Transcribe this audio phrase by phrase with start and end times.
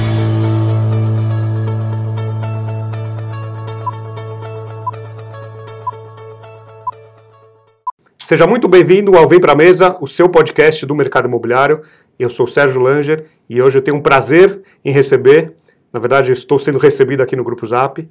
[8.29, 11.81] Seja muito bem-vindo ao Vem Pra Mesa, o seu podcast do mercado imobiliário.
[12.19, 15.55] Eu sou Sérgio Langer e hoje eu tenho um prazer em receber,
[15.91, 18.07] na verdade estou sendo recebido aqui no Grupo Zap,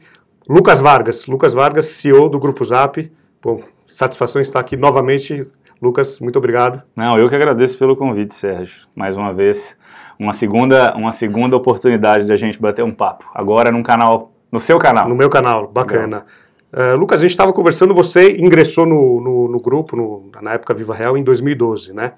[0.49, 1.27] Lucas Vargas.
[1.27, 3.11] Lucas Vargas, CEO do Grupo Zap.
[3.43, 5.45] Bom, satisfação estar aqui novamente.
[5.79, 6.81] Lucas, muito obrigado.
[6.95, 8.87] Não, eu que agradeço pelo convite, Sérgio.
[8.95, 9.77] Mais uma vez,
[10.19, 13.23] uma segunda, uma segunda oportunidade de a gente bater um papo.
[13.35, 15.07] Agora no canal, no seu canal.
[15.07, 16.25] No meu canal, bacana.
[16.71, 20.73] Uh, Lucas, a gente estava conversando, você ingressou no, no, no grupo, no, na época
[20.73, 22.13] Viva Real, em 2012, né?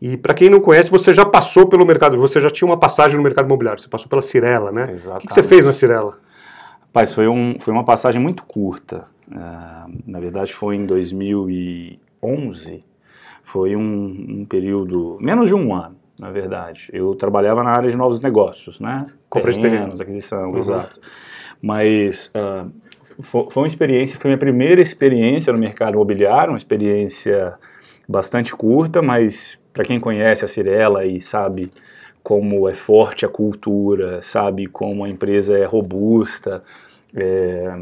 [0.00, 3.16] E para quem não conhece, você já passou pelo mercado, você já tinha uma passagem
[3.16, 4.92] no mercado imobiliário, você passou pela Cirela, né?
[4.92, 5.16] Exatamente.
[5.16, 6.18] O que, que você fez na Cirela?
[6.82, 9.06] Rapaz, foi, um, foi uma passagem muito curta.
[9.28, 12.84] Uh, na verdade, foi em 2011.
[13.42, 16.88] Foi um, um, período, menos de um ano, na verdade.
[16.92, 19.06] Eu trabalhava na área de novos negócios, né?
[19.28, 20.58] Compra de terrenos, aquisição, uhum.
[20.58, 21.00] exato.
[21.60, 22.70] Mas uh,
[23.20, 27.54] foi, foi uma experiência, foi minha primeira experiência no mercado imobiliário, uma experiência
[28.08, 31.70] bastante curta, mas para quem conhece a Cirela e sabe
[32.22, 36.62] como é forte a cultura, sabe como a empresa é robusta,
[37.14, 37.74] é,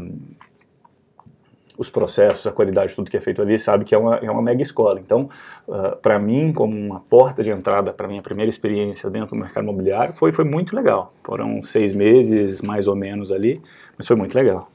[1.77, 4.41] os processos, a qualidade, tudo que é feito ali, sabe que é uma, é uma
[4.41, 4.99] mega escola.
[4.99, 5.29] Então,
[5.67, 9.35] uh, ah, para mim, como uma porta de entrada para minha primeira experiência dentro do
[9.35, 11.13] mercado imobiliário, foi, foi muito legal.
[11.23, 13.61] Foram seis meses, mais ou menos ali,
[13.95, 14.71] mas foi muito legal.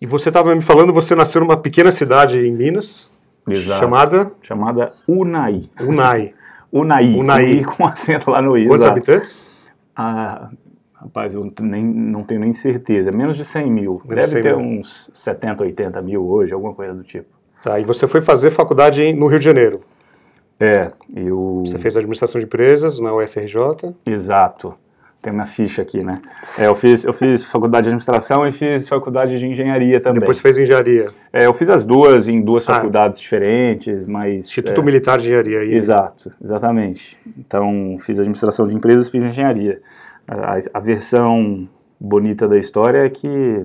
[0.00, 3.10] E você estava me falando, você nasceu numa pequena cidade em Minas,
[3.46, 3.80] Exato.
[3.80, 4.32] chamada?
[4.40, 5.68] Chamada Unai.
[5.80, 6.32] Unai.
[6.72, 7.14] Unai.
[7.14, 7.64] Unai.
[7.64, 8.66] com acento lá no I.
[8.66, 8.92] Quantos exato.
[8.92, 9.70] habitantes?
[9.94, 10.50] Ah,
[10.94, 13.12] rapaz, eu nem, não tenho nem certeza.
[13.12, 14.00] Menos de 100 mil.
[14.04, 14.78] Menos Deve 100 ter mil.
[14.78, 17.28] uns 70, 80 mil hoje, alguma coisa do tipo.
[17.62, 19.80] Tá, e você foi fazer faculdade no Rio de Janeiro.
[20.58, 21.62] É, eu...
[21.66, 23.94] Você fez administração de empresas na UFRJ.
[24.06, 24.74] Exato.
[25.22, 26.14] Tem uma ficha aqui, né?
[26.58, 30.20] É, eu fiz, eu fiz faculdade de administração e fiz faculdade de engenharia também.
[30.20, 31.08] Depois fez engenharia.
[31.30, 32.74] É, eu fiz as duas em duas Ah.
[32.74, 34.46] faculdades diferentes, mas...
[34.46, 35.64] Instituto é, Militar de Engenharia.
[35.64, 37.18] E- Exato, exatamente.
[37.38, 39.82] Então, fiz administração de empresas, fiz engenharia.
[40.26, 41.68] A, a versão
[42.00, 43.62] bonita da história é que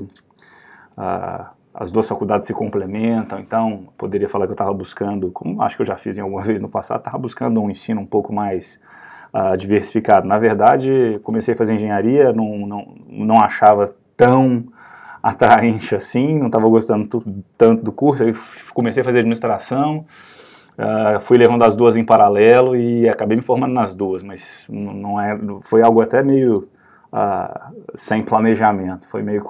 [0.98, 5.76] ah, as duas faculdades se complementam, então poderia falar que eu estava buscando, como acho
[5.78, 8.34] que eu já fiz em alguma vez no passado, estava buscando um ensino um pouco
[8.34, 8.80] mais
[9.58, 10.28] diversificado.
[10.28, 14.66] Na verdade, comecei a fazer engenharia, não, não, não achava tão
[15.22, 17.24] atraente assim, não estava gostando
[17.58, 18.34] tanto do curso, aí
[18.74, 20.06] comecei a fazer administração,
[20.78, 25.20] ah, fui levando as duas em paralelo e acabei me formando nas duas, mas não
[25.20, 26.68] é, foi algo até meio
[27.12, 29.44] ah, sem planejamento, foi meio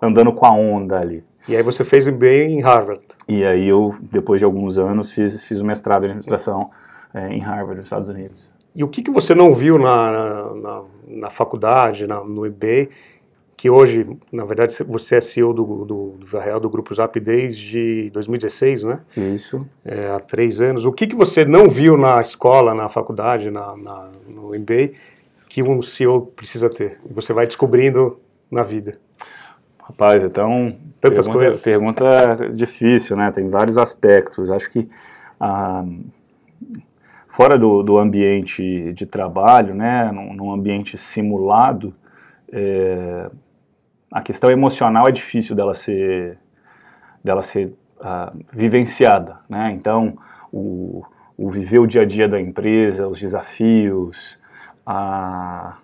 [0.00, 1.24] andando com a onda ali.
[1.48, 3.00] E aí você fez MBA em Harvard.
[3.28, 6.70] E aí eu, depois de alguns anos, fiz, fiz o mestrado em administração
[7.14, 8.52] eh, em Harvard, nos Estados Unidos.
[8.76, 12.88] E o que, que você não viu na, na, na faculdade, na, no MBA,
[13.56, 18.10] que hoje, na verdade, você é CEO do, do, do Real, do Grupo Zap desde
[18.10, 19.00] 2016, né?
[19.16, 19.66] Isso.
[19.82, 20.84] É, há três anos.
[20.84, 24.90] O que, que você não viu na escola, na faculdade, na, na- no MBA,
[25.48, 27.00] que um CEO precisa ter?
[27.08, 28.18] E você vai descobrindo
[28.50, 28.92] na vida.
[29.82, 30.76] Rapaz, então.
[31.00, 31.62] Tantas pergunta, coisas.
[31.62, 33.30] Pergunta difícil, né?
[33.30, 34.50] Tem vários aspectos.
[34.50, 34.86] Acho que.
[35.40, 35.82] ah,
[37.36, 40.10] fora do, do ambiente de trabalho, né?
[40.10, 41.94] Num, num ambiente simulado,
[42.50, 43.30] é,
[44.10, 46.38] a questão emocional é difícil dela ser.
[47.22, 49.70] dela ser ah, vivenciada, né?
[49.72, 50.16] Então,
[50.50, 51.04] o,
[51.36, 54.38] o viver o dia a dia da empresa, os desafios,
[54.86, 55.74] a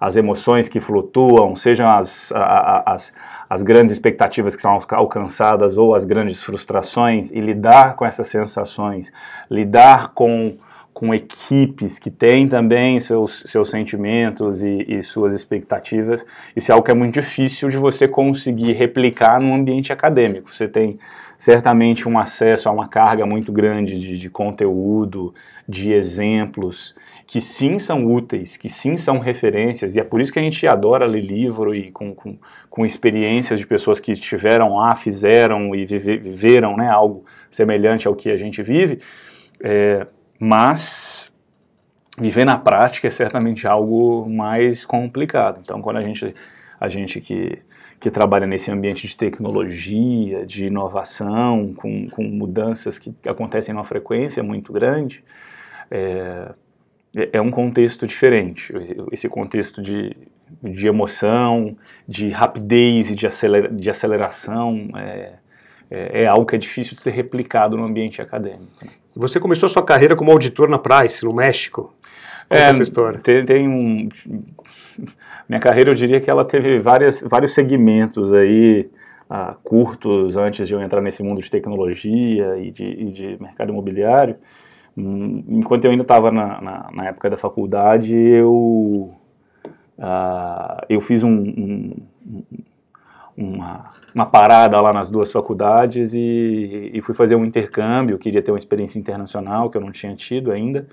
[0.00, 3.12] as emoções que flutuam, sejam as, a- a- as,
[3.50, 9.12] as grandes expectativas que são alcançadas ou as grandes frustrações e lidar com essas sensações,
[9.50, 10.56] lidar com,
[11.00, 16.84] com equipes que têm também seus, seus sentimentos e, e suas expectativas, isso é algo
[16.84, 20.54] que é muito difícil de você conseguir replicar num ambiente acadêmico.
[20.54, 20.98] Você tem
[21.38, 25.32] certamente um acesso a uma carga muito grande de, de conteúdo,
[25.66, 26.94] de exemplos,
[27.26, 30.66] que sim são úteis, que sim são referências, e é por isso que a gente
[30.66, 32.36] adora ler livro e com, com,
[32.68, 38.14] com experiências de pessoas que estiveram lá, fizeram e vive, viveram né, algo semelhante ao
[38.14, 38.98] que a gente vive,
[39.62, 40.06] é,
[40.40, 41.30] mas
[42.18, 45.60] viver na prática é certamente algo mais complicado.
[45.62, 46.34] Então, quando a gente,
[46.80, 47.58] a gente que,
[48.00, 54.42] que trabalha nesse ambiente de tecnologia, de inovação, com, com mudanças que acontecem numa frequência
[54.42, 55.22] muito grande,
[55.90, 56.52] é,
[57.14, 58.72] é, é um contexto diferente.
[59.12, 60.16] Esse contexto de,
[60.62, 61.76] de emoção,
[62.08, 65.34] de rapidez e de, acelera, de aceleração é,
[65.90, 68.70] é, é, algo que é difícil de ser replicado no ambiente acadêmico.
[68.82, 68.90] Né?
[69.16, 71.92] Você começou a sua carreira como auditor na Price, no México.
[72.48, 73.20] Conta é, essa história.
[73.20, 74.08] Tem, tem, um...
[75.48, 78.88] Minha carreira, eu diria que ela teve várias, vários segmentos aí,
[79.28, 83.70] uh, curtos, antes de eu entrar nesse mundo de tecnologia e de, e de mercado
[83.70, 84.36] imobiliário.
[84.96, 89.12] Enquanto eu ainda estava na, na, na, época da faculdade, eu,
[89.98, 91.96] uh, eu fiz um, um,
[93.40, 98.18] uma, uma, parada lá nas duas faculdades e, e, fui fazer um intercâmbio.
[98.18, 100.86] Queria ter uma experiência internacional que eu não tinha tido ainda.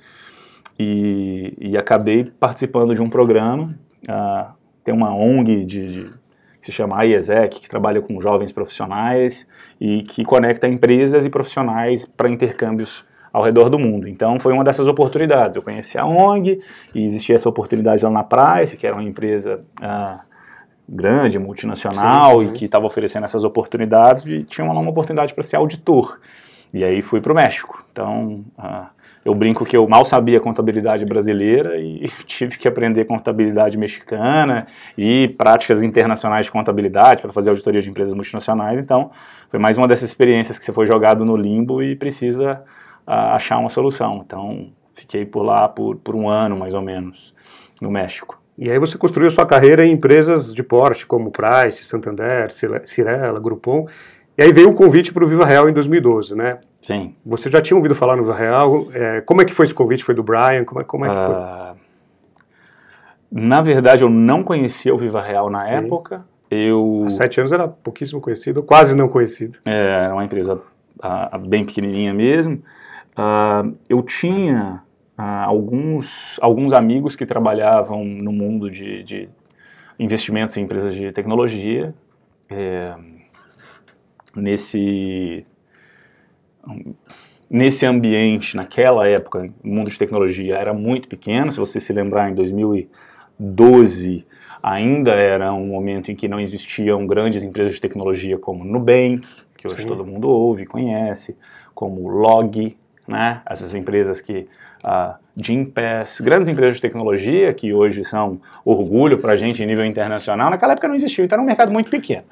[0.80, 3.78] E, e acabei participando de um programa.
[4.08, 4.54] Uh,
[4.84, 6.04] tem uma ONG de, de
[6.60, 9.46] que se chama IESEC, que trabalha com jovens profissionais
[9.80, 14.08] e que conecta empresas e profissionais para intercâmbios ao redor do mundo.
[14.08, 15.58] Então foi uma dessas oportunidades.
[15.58, 16.62] Eu conheci a ONG
[16.96, 20.22] e existia essa oportunidade lá na Price, que era uma empresa ah,
[20.88, 22.52] grande, multinacional sim, sim.
[22.52, 26.20] e que estava oferecendo essas oportunidades e tinha uma, uma oportunidade para ser auditor.
[26.74, 27.86] E aí fui para o México.
[27.92, 28.88] Então ah,
[29.26, 34.68] eu brinco que eu mal sabia contabilidade brasileira e tive que aprender contabilidade mexicana
[34.98, 38.80] e práticas internacionais de contabilidade para fazer auditoria de empresas multinacionais.
[38.80, 39.12] Então
[39.50, 42.64] foi mais uma dessas experiências que você foi jogado no limbo e precisa
[43.08, 44.22] achar uma solução.
[44.26, 47.34] Então, fiquei por lá por, por um ano, mais ou menos,
[47.82, 48.37] no México.
[48.58, 52.48] E aí você construiu sua carreira em empresas de porte, como Price, Santander,
[52.86, 53.88] Cirela, Groupon.
[54.36, 56.60] E aí veio o convite para o Viva Real em 2012, né?
[56.82, 57.16] Sim.
[57.26, 58.88] Você já tinha ouvido falar no Viva Real?
[58.94, 60.04] É, como é que foi esse convite?
[60.04, 60.64] Foi do Brian?
[60.66, 61.36] Como é, como é que foi?
[61.36, 61.88] Uh,
[63.32, 65.76] na verdade, eu não conhecia o Viva Real na Sim.
[65.76, 66.26] época.
[66.50, 67.04] Eu...
[67.06, 69.58] Há sete anos era pouquíssimo conhecido, quase não conhecido.
[69.66, 72.62] É, era uma empresa uh, bem pequenininha mesmo.
[73.18, 74.82] Uh, eu tinha
[75.18, 79.30] uh, alguns, alguns amigos que trabalhavam no mundo de, de
[80.00, 81.94] investimentos em empresas de tecnologia.
[82.50, 82.96] É,
[84.36, 85.46] nesse,
[87.50, 91.52] nesse ambiente, naquela época, o mundo de tecnologia era muito pequeno.
[91.52, 94.26] Se você se lembrar, em 2012
[94.62, 99.68] ainda era um momento em que não existiam grandes empresas de tecnologia como Nubank, que
[99.68, 99.88] hoje Sim.
[99.88, 101.38] todo mundo ouve, conhece,
[101.74, 102.78] como Log,
[103.08, 103.42] né?
[103.46, 104.48] Essas empresas que
[104.84, 109.86] uh, Gympass, grandes empresas de tecnologia que hoje são orgulho para a gente em nível
[109.86, 112.24] internacional, naquela época não existiam, então era um mercado muito pequeno.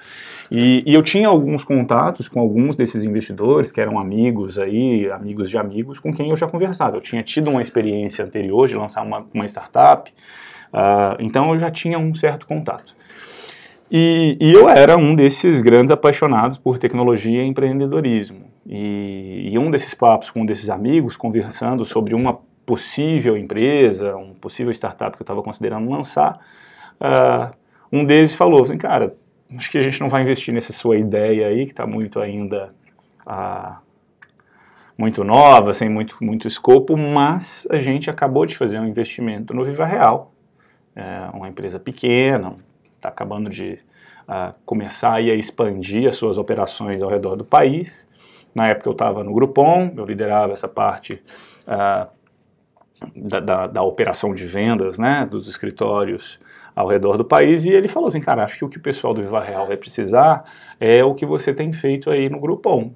[0.51, 5.49] E, e, eu tinha alguns contatos com alguns desses investidores que eram amigos aí, amigos
[5.49, 6.97] de amigos, com quem eu já conversava.
[6.97, 10.11] Eu tinha tido uma experiência anterior de lançar uma, uma startup,
[10.71, 12.94] uh, então eu já tinha um certo contato.
[13.90, 18.55] E, e, eu era um desses grandes apaixonados por tecnologia e empreendedorismo.
[18.66, 24.34] E, e, um desses papos com um desses amigos, conversando sobre uma possível empresa, um
[24.34, 26.40] possível startup que eu estava considerando lançar,
[27.00, 27.56] uh,
[27.92, 29.16] um deles falou assim, cara,
[29.56, 32.74] acho que a gente não vai investir nessa sua ideia aí, que está muito ainda
[33.28, 33.76] uh,
[34.98, 39.64] muito nova, sem muito, muito escopo, mas a gente acabou de fazer um investimento no
[39.64, 40.31] Viva Real,
[40.95, 42.56] é uma empresa pequena,
[42.95, 43.78] está acabando de
[44.28, 48.07] uh, começar a expandir as suas operações ao redor do país.
[48.56, 51.21] Na época eu estava no Groupon, eu liderava essa parte
[51.68, 52.07] uh,
[53.14, 56.40] da, da, da, operação de vendas né, dos escritórios
[56.74, 59.14] ao redor do país e ele falou assim, cara, acho que o que o pessoal
[59.14, 60.45] do Viva Real vai precisar
[60.80, 62.94] é o que você tem feito aí no Groupon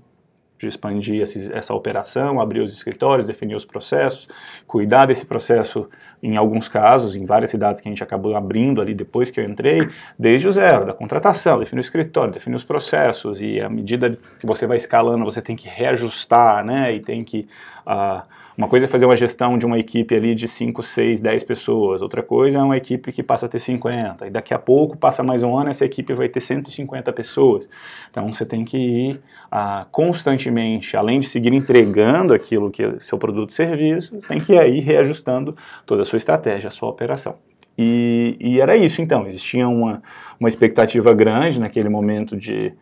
[0.57, 1.23] de expandir
[1.53, 4.27] essa operação, abrir os escritórios, definir os processos,
[4.67, 5.89] cuidar desse processo
[6.21, 9.43] em alguns casos, em várias cidades que a gente acabou abrindo ali depois que eu
[9.43, 14.17] entrei, desde o zero, da contratação, definir o escritório, definir os processos, e à medida
[14.39, 17.47] que você vai escalando, você tem que reajustar, né, e tem que
[17.87, 18.21] uh,
[18.59, 22.01] Uma coisa é fazer uma gestão de uma equipe ali de 5, 6, 10 pessoas,
[22.01, 25.23] outra coisa é uma equipe que passa a ter 50, e daqui a pouco, passa
[25.23, 27.69] mais um ano, essa equipe vai ter 150 pessoas.
[28.11, 33.17] Então você tem que ir ah, constantemente, além de seguir entregando aquilo que é seu
[33.17, 37.37] produto e serviço, tem que ir reajustando toda a sua estratégia, a sua operação.
[37.77, 40.03] E, e era isso então, existia uma,
[40.37, 42.73] uma expectativa grande naquele momento de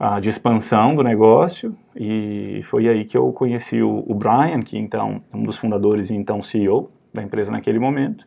[0.00, 4.78] uh, de expansão do negócio e foi aí que eu conheci o, o Brian, que
[4.78, 8.26] então um dos fundadores e então CEO da empresa naquele momento,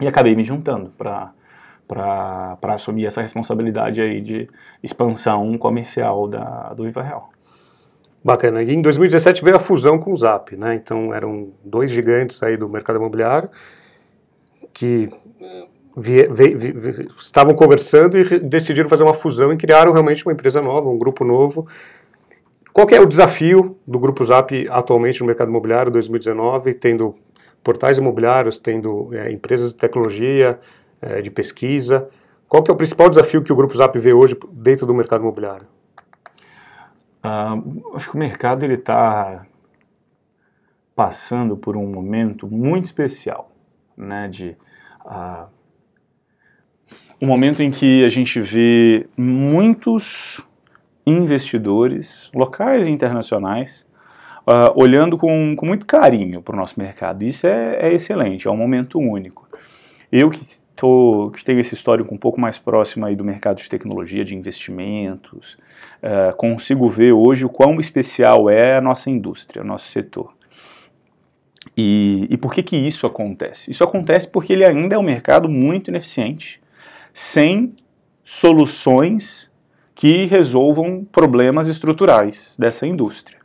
[0.00, 1.32] e acabei me juntando para
[1.88, 4.48] para assumir essa responsabilidade aí de
[4.82, 7.30] expansão comercial da, do Viva Real.
[8.24, 8.60] Bacana.
[8.60, 10.74] E em 2017 veio a fusão com o Zap, né?
[10.74, 13.48] Então eram dois gigantes aí do mercado imobiliário
[14.74, 15.08] que
[15.96, 20.60] vi, vi, vi, estavam conversando e decidiram fazer uma fusão e criaram realmente uma empresa
[20.60, 21.66] nova, um grupo novo.
[22.72, 27.14] Qual é o desafio do Grupo Zap atualmente no mercado imobiliário 2019, tendo
[27.64, 30.60] portais imobiliários, tendo é, empresas de tecnologia,
[31.00, 32.06] é, de pesquisa?
[32.46, 35.66] Qual é o principal desafio que o Grupo Zap vê hoje dentro do mercado imobiliário?
[37.24, 39.46] Uh, acho que o mercado ele está
[40.94, 43.50] passando por um momento muito especial,
[43.96, 44.56] né, de
[45.04, 45.55] uh,
[47.20, 50.44] um momento em que a gente vê muitos
[51.06, 53.86] investidores, locais e internacionais,
[54.46, 57.24] uh, olhando com, com, muito carinho para o nosso mercado.
[57.24, 59.48] Isso é, é, excelente, é um momento único.
[60.10, 60.40] Eu que,
[60.74, 64.34] tô, que tenho esse histórico um pouco mais próximo aí do mercado de tecnologia, de
[64.34, 65.56] investimentos,
[66.02, 70.34] uh, consigo ver hoje o quão especial é a nossa indústria, o nosso setor.
[71.76, 73.70] E, e por que, que isso acontece?
[73.70, 76.60] Isso acontece porque ele ainda é um mercado muito ineficiente,
[77.16, 77.74] sem
[78.22, 79.50] soluções
[79.94, 83.38] que resolvam problemas estruturais dessa indústria.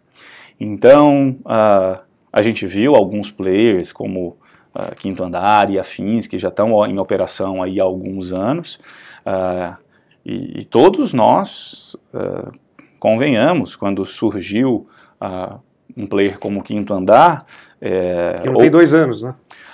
[0.60, 2.02] Então, uh,
[2.34, 4.36] a gente viu alguns players como
[4.76, 8.78] uh, Quinto Andar e afins que já estão em operação aí há alguns anos,
[9.26, 9.78] uh,
[10.26, 11.96] e, e, todos nós
[13.00, 14.88] convenhamos, quando surgiu
[15.98, 17.46] um player como Quinto Andar...
[17.82, 19.34] É, que não ou, tem dois anos, né?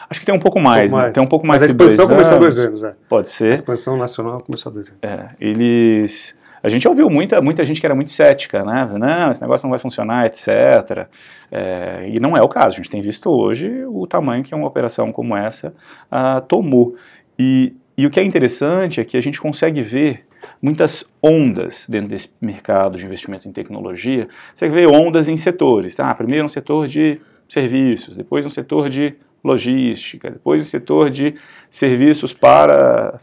[0.09, 1.13] Acho que tem um pouco mais, um pouco né?
[1.13, 2.95] Tem um pouco mais Mas a expansão começou há dois anos, é.
[3.09, 3.51] Pode ser.
[3.51, 4.99] A expansão nacional começou há dois anos.
[5.01, 6.35] É, eles...
[6.63, 8.89] A gente ouviu muita, muita gente que era muito cética, né?
[8.97, 11.07] Não, esse negócio não vai funcionar, etc.
[11.51, 12.67] É, e não é o caso.
[12.67, 15.73] A gente tem visto hoje o tamanho que uma operação como essa
[16.11, 16.95] uh, tomou.
[17.37, 20.25] E, e o que é interessante é que a gente consegue ver
[20.61, 24.27] muitas ondas dentro desse mercado de investimento em tecnologia.
[24.53, 25.95] Você vê ondas em setores.
[25.95, 26.13] Tá?
[26.15, 31.35] Primeiro um setor de serviços, depois um setor de logística, depois o setor de
[31.69, 33.19] serviços para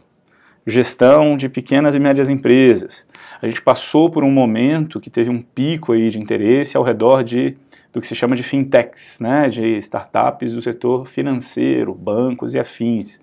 [0.65, 3.05] gestão de pequenas e médias empresas.
[3.41, 7.23] A gente passou por um momento que teve um pico aí de interesse ao redor
[7.23, 7.55] de
[7.95, 13.21] do que se chama de fintechs, né, de startups do setor financeiro, bancos e afins,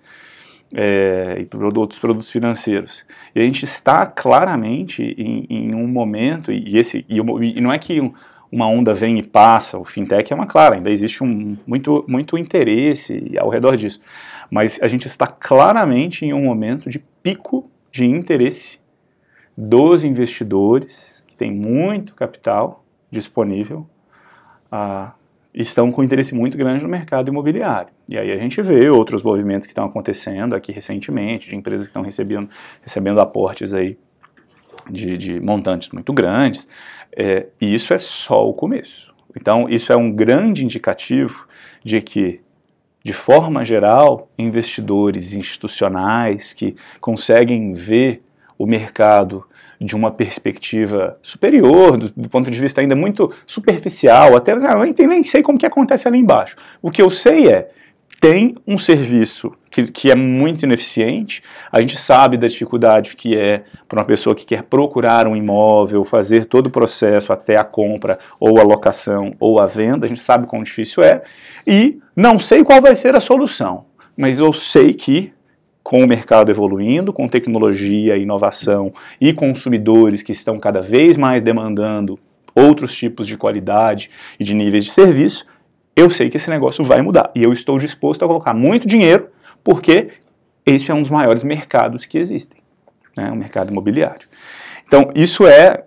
[0.73, 3.05] é, e produtos, produtos financeiros.
[3.35, 7.77] E a gente está claramente em, em um momento, e, esse, e, e não é
[7.77, 8.11] que um,
[8.53, 12.37] uma onda vem e passa, o fintech é uma clara, ainda existe um, muito, muito
[12.37, 13.99] interesse ao redor disso.
[14.51, 18.79] Mas a gente está claramente em um momento de pico de interesse
[19.57, 23.87] dos investidores, que tem muito capital disponível,
[25.51, 27.91] estão com interesse muito grande no mercado imobiliário.
[28.07, 31.89] E aí a gente vê outros movimentos que estão acontecendo aqui recentemente, de empresas que
[31.89, 32.47] estão recebendo,
[32.83, 33.97] recebendo aportes aí
[34.89, 36.67] de, de montantes muito grandes,
[37.15, 39.13] é, e isso é só o começo.
[39.35, 41.47] Então, isso é um grande indicativo
[41.83, 42.41] de que,
[43.03, 48.23] de forma geral, investidores institucionais que conseguem ver
[48.57, 49.45] o mercado
[49.79, 55.07] de uma perspectiva superior, do, do, ponto de vista ainda muito superficial, até ah, nem,
[55.07, 56.55] nem sei como que acontece ali embaixo.
[56.81, 57.69] O que eu sei é
[58.21, 63.63] tem um serviço que, que é muito ineficiente, a gente sabe da dificuldade que é
[63.87, 68.19] para uma pessoa que quer procurar um imóvel, fazer todo o processo até a compra,
[68.39, 71.23] ou a locação, ou a venda, a gente sabe quão difícil é,
[71.65, 75.33] e não sei qual vai ser a solução, mas eu sei que
[75.81, 82.17] com o mercado evoluindo, com tecnologia, inovação e consumidores que estão cada vez mais demandando
[82.55, 85.45] outros tipos de qualidade e de níveis de serviço,
[85.95, 87.31] eu sei que esse negócio vai mudar.
[87.35, 89.27] E eu estou disposto a colocar muito dinheiro,
[89.63, 90.09] porque
[90.65, 92.63] esse é um dos maiores mercados que existem
[93.15, 94.27] né, o mercado imobiliário.
[94.87, 95.83] Então, isso é,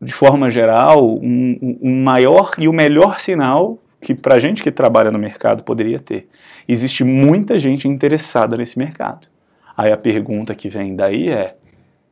[0.00, 4.70] de forma geral, um, um maior e o melhor sinal que para a gente que
[4.72, 6.28] trabalha no mercado poderia ter.
[6.68, 9.28] Existe muita gente interessada nesse mercado.
[9.76, 11.56] Aí a pergunta que vem daí é: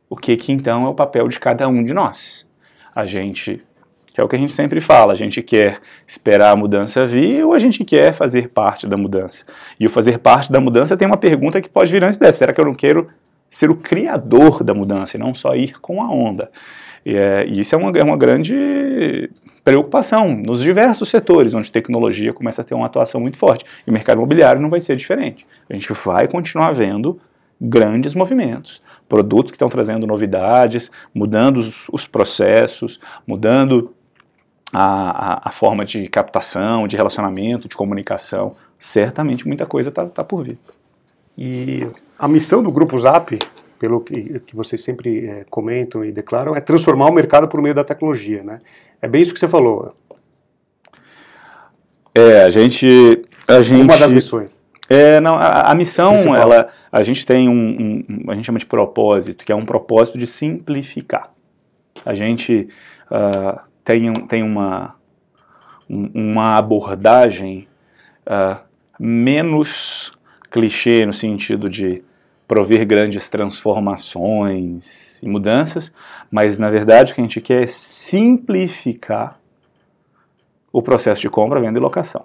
[0.09, 2.47] o que, que então é o papel de cada um de nós?
[2.95, 3.61] A gente
[4.13, 7.45] que é o que a gente sempre fala, a gente quer esperar a mudança vir
[7.45, 9.45] ou a gente quer fazer parte da mudança.
[9.79, 12.53] E o fazer parte da mudança tem uma pergunta que pode vir antes dessa, será
[12.53, 13.07] que eu não quero
[13.49, 16.51] ser o criador da mudança e não só ir com a onda?
[17.05, 19.29] E, é, e isso é uma, é uma grande
[19.63, 23.65] preocupação nos diversos setores onde tecnologia começa a ter uma atuação muito forte.
[23.85, 25.45] E o mercado imobiliário não vai ser diferente.
[25.69, 27.19] A gente vai continuar vendo
[27.59, 33.93] grandes movimentos, produtos que estão trazendo novidades, mudando os, os processos, mudando
[34.73, 38.55] a, a, forma de captação, de relacionamento, de comunicação.
[38.79, 40.57] Certamente muita coisa está tá por vir.
[41.37, 41.87] E
[42.17, 43.37] a missão do Grupo Zap,
[43.79, 47.75] pelo que, que vocês sempre é, comentam e declaram, é transformar o mercado por meio
[47.75, 48.59] da tecnologia, né?
[49.01, 49.93] É bem isso que você falou.
[52.13, 53.21] É, a gente...
[53.47, 54.61] A gente Uma das missões.
[54.89, 58.65] É, não, a, a missão, ela, a gente tem um, um, a gente chama de
[58.65, 61.31] propósito, que é um propósito de simplificar.
[62.05, 62.67] A gente
[63.09, 64.95] uh, tem, tem uma,
[65.89, 67.67] uma abordagem
[68.25, 68.59] uh,
[68.97, 70.13] menos
[70.49, 72.01] clichê no sentido de
[72.47, 75.91] prover grandes transformações e mudanças,
[76.29, 79.39] mas na verdade o que a gente quer é simplificar
[80.71, 82.23] o processo de compra, venda e locação.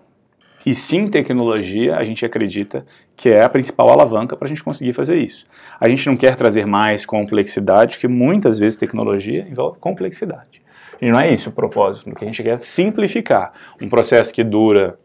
[0.65, 2.85] E sim, tecnologia, a gente acredita
[3.17, 5.47] que é a principal alavanca para a gente conseguir fazer isso.
[5.81, 10.66] A gente não quer trazer mais complexidade, porque muitas vezes tecnologia envolve complexidade.
[11.01, 12.11] E não é isso o propósito.
[12.11, 14.99] O que a gente quer é simplificar um processo que dura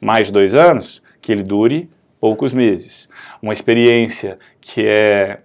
[0.00, 3.08] mais de dois anos, que ele dure poucos meses.
[3.40, 5.40] Uma experiência que é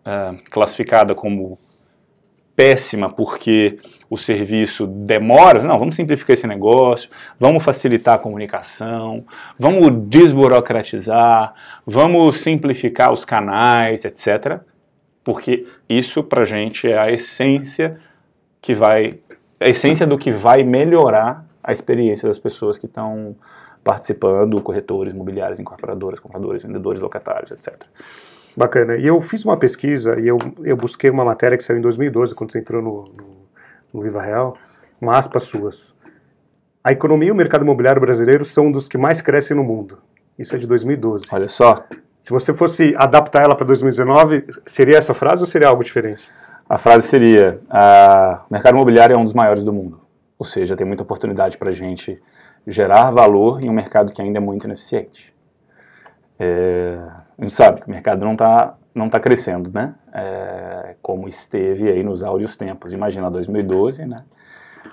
[0.00, 1.58] uh, classificada como
[2.56, 9.24] péssima porque o serviço demora, não, vamos simplificar esse negócio, vamos facilitar a comunicação,
[9.58, 11.52] vamos desburocratizar,
[11.84, 14.60] vamos simplificar os canais, etc.
[15.24, 17.98] Porque isso para gente é a essência
[18.60, 19.18] que vai,
[19.60, 23.36] a essência do que vai melhorar a experiência das pessoas que estão
[23.82, 27.74] participando, corretores, imobiliários, incorporadoras, compradores, vendedores, locatários, etc.
[28.56, 28.96] Bacana.
[28.96, 32.34] E eu fiz uma pesquisa e eu, eu busquei uma matéria que saiu em 2012,
[32.34, 33.36] quando você entrou no, no,
[33.92, 34.56] no Viva Real,
[35.00, 35.96] uma aspas suas.
[36.82, 39.98] A economia e o mercado imobiliário brasileiro são um dos que mais crescem no mundo.
[40.38, 41.26] Isso é de 2012.
[41.32, 41.84] Olha só.
[42.20, 46.22] Se você fosse adaptar ela para 2019, seria essa frase ou seria algo diferente?
[46.68, 47.60] A frase seria:
[48.48, 50.00] o mercado imobiliário é um dos maiores do mundo.
[50.38, 52.20] Ou seja, tem muita oportunidade para a gente
[52.66, 55.34] gerar valor em um mercado que ainda é muito ineficiente.
[56.38, 56.98] É,
[57.38, 59.94] a gente sabe que o mercado não está não tá crescendo, né?
[60.12, 62.92] É, como esteve aí nos áureos tempos.
[62.92, 64.24] Imagina 2012, né?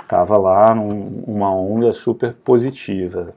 [0.07, 3.36] Tava lá num, uma onda super positiva.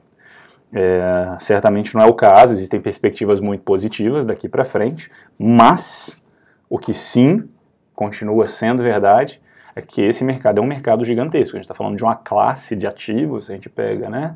[0.73, 6.21] É, certamente não é o caso, existem perspectivas muito positivas daqui para frente, mas
[6.67, 7.47] o que sim
[7.95, 9.41] continua sendo verdade
[9.75, 11.55] é que esse mercado é um mercado gigantesco.
[11.55, 14.35] A gente está falando de uma classe de ativos, a gente pega, né?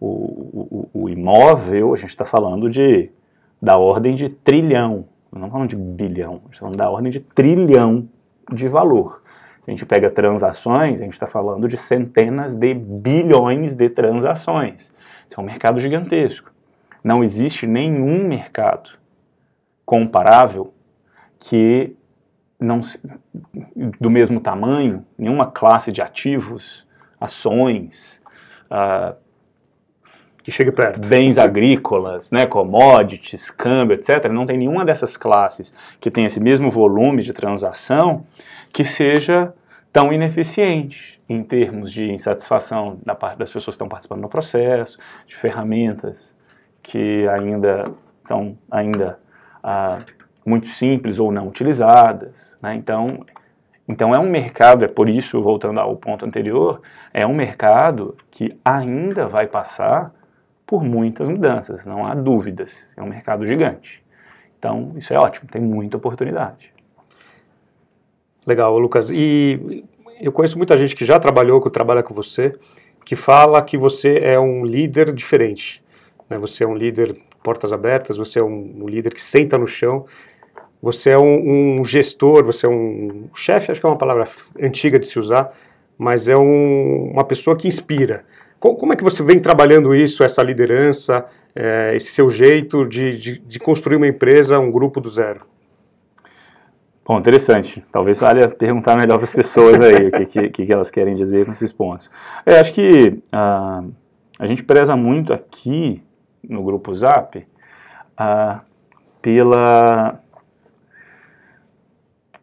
[0.00, 3.10] O, o, o, imóvel, a gente está falando de
[3.60, 7.20] da ordem de trilhão, não falando de bilhão, a gente está falando da ordem de
[7.20, 8.08] trilhão
[8.52, 9.22] de valor.
[9.66, 14.92] A gente pega transações, a gente está falando de centenas de bilhões de transações.
[15.28, 16.50] Isso é um mercado gigantesco.
[17.04, 18.90] Não existe nenhum mercado
[19.84, 20.72] comparável
[21.38, 21.97] que
[22.60, 22.80] não
[24.00, 26.86] do mesmo tamanho, nenhuma classe de ativos,
[27.20, 28.20] ações,
[28.70, 29.16] uh,
[30.42, 31.06] que chegue perto.
[31.06, 34.30] Bens agrícolas, né, commodities, câmbio, etc.
[34.30, 38.24] Não tem nenhuma dessas classes que tenha esse mesmo volume de transação
[38.72, 39.52] que seja
[39.92, 44.98] tão ineficiente em termos de insatisfação da parte das pessoas que estão participando do processo,
[45.26, 46.36] de ferramentas
[46.82, 47.84] que ainda
[48.24, 49.18] são ainda
[49.62, 49.98] ah,
[50.48, 52.56] muito simples ou não utilizadas.
[52.62, 52.74] Né?
[52.74, 53.24] Então,
[53.86, 56.80] então é um mercado, é por isso, voltando ao ponto anterior,
[57.12, 60.12] é um mercado que ainda vai passar
[60.66, 62.88] por muitas mudanças, não há dúvidas.
[62.96, 64.04] É um mercado gigante.
[64.58, 66.72] Então, isso é ótimo, tem muita oportunidade.
[68.46, 69.10] Legal, Lucas.
[69.10, 69.84] E
[70.20, 72.54] eu conheço muita gente que já trabalhou, que trabalha com você,
[73.04, 75.82] que fala que você é um líder diferente.
[76.28, 76.36] Né?
[76.38, 80.04] Você é um líder portas abertas, você é um, um líder que senta no chão,
[80.80, 84.26] você é um, um gestor, você é um chefe, acho que é uma palavra
[84.60, 85.52] antiga de se usar,
[85.96, 88.24] mas é um, uma pessoa que inspira.
[88.60, 93.38] Como é que você vem trabalhando isso, essa liderança, é, esse seu jeito de, de,
[93.38, 95.42] de, construir uma empresa, um grupo do zero?
[97.06, 97.84] Bom, interessante.
[97.92, 101.46] Talvez valha perguntar melhor para as pessoas aí o que, que, que, elas querem dizer
[101.46, 102.10] com esses pontos.
[102.44, 103.92] Eu acho que uh,
[104.38, 106.02] a gente preza muito aqui
[106.42, 108.60] no grupo Zap uh,
[109.22, 110.20] pela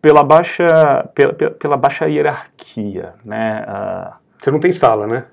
[0.05, 3.65] pela baixa, pela, pela baixa hierarquia, né?
[3.67, 5.25] Uh, Você não tem sala, né?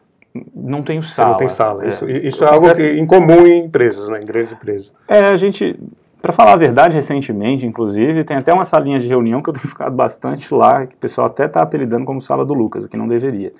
[0.56, 1.28] Não tenho sala.
[1.28, 1.84] Você não tem sala.
[1.84, 1.88] É.
[1.90, 4.18] Isso, isso é algo que, em comum em empresas, né?
[4.22, 4.90] Em grandes empresas.
[5.06, 5.78] É, a gente,
[6.22, 9.68] para falar a verdade, recentemente, inclusive, tem até uma salinha de reunião que eu tenho
[9.68, 12.96] ficado bastante lá, que o pessoal até está apelidando como sala do Lucas, o que
[12.96, 13.52] não deveria.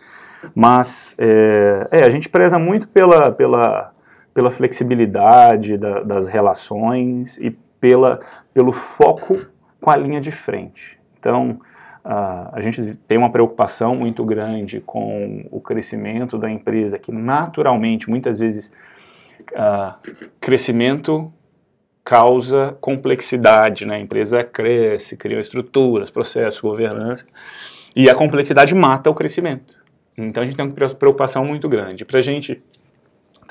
[0.55, 3.93] Mas é, é, a gente preza muito pela, pela,
[4.33, 8.19] pela flexibilidade da, das relações e pela,
[8.55, 9.39] pelo foco
[9.79, 11.02] com a linha de frente.
[11.23, 11.61] Então,
[12.05, 18.11] uh, a gente tem uma preocupação muito grande com o crescimento da empresa, que naturalmente,
[18.11, 18.73] muitas vezes,
[19.53, 19.95] uh,
[20.41, 21.33] crescimento
[22.05, 23.95] causa complexidade, né?
[23.95, 27.25] A empresa cresce, cria estruturas, processos, governança,
[27.95, 29.81] e a complexidade mata o crescimento.
[30.19, 32.05] Então a gente tem uma preocupação muito grande.
[32.05, 32.61] Para a gente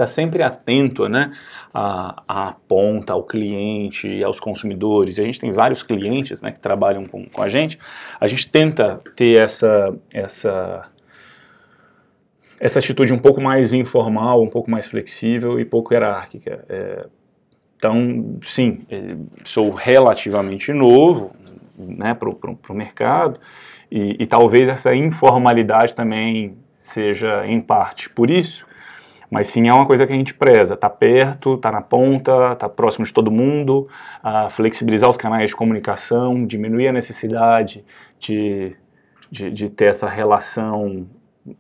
[0.04, 1.32] estar tá sempre atento né,
[1.74, 6.60] à, à ponta, ao cliente aos consumidores, e a gente tem vários clientes né, que
[6.60, 7.78] trabalham com, com a gente,
[8.20, 10.90] a gente tenta ter essa, essa,
[12.60, 16.66] essa atitude um pouco mais informal, um pouco mais flexível e pouco hierárquica.
[16.70, 17.06] É,
[17.78, 21.32] então, sim, é, sou relativamente novo
[21.78, 23.40] né, para o mercado,
[23.92, 28.66] e, e talvez essa informalidade também seja em parte por isso,
[29.32, 32.67] mas sim é uma coisa que a gente preza, tá perto, tá na ponta, tá
[32.67, 33.88] próximo de todo mundo,
[34.22, 37.86] a flexibilizar os canais de comunicação, diminuir a necessidade
[38.20, 38.76] de,
[39.32, 41.08] de, de ter essa relação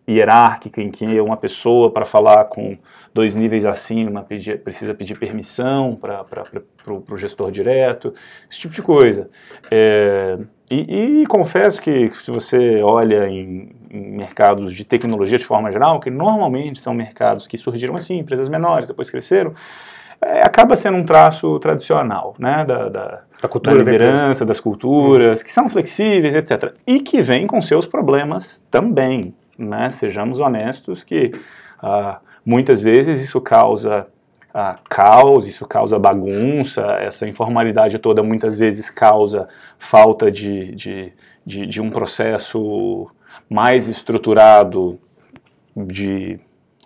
[0.07, 2.77] hierárquica em que uma pessoa para falar com
[3.13, 6.43] dois níveis acima pedir, precisa pedir permissão para
[7.09, 8.13] o gestor direto,
[8.49, 9.29] esse tipo de coisa.
[9.71, 10.37] É,
[10.75, 15.99] e, e, confesso que se você olha em, em, mercados de tecnologia de forma geral,
[15.99, 19.53] que normalmente são mercados que surgiram assim, empresas menores, depois cresceram,
[20.21, 25.43] é, acaba sendo um traço tradicional, né, da, da, da, cultura, da liderança, das culturas,
[25.43, 26.73] que são flexíveis, etc.
[26.85, 31.31] E que vem com seus problemas também, né, sejamos honestos que
[31.81, 34.07] ah, muitas vezes isso causa
[34.53, 41.13] uh, caos, isso causa bagunça, essa informalidade toda muitas vezes causa falta de, de,
[41.45, 43.09] de, de um processo
[43.49, 44.99] mais estruturado
[45.75, 46.39] de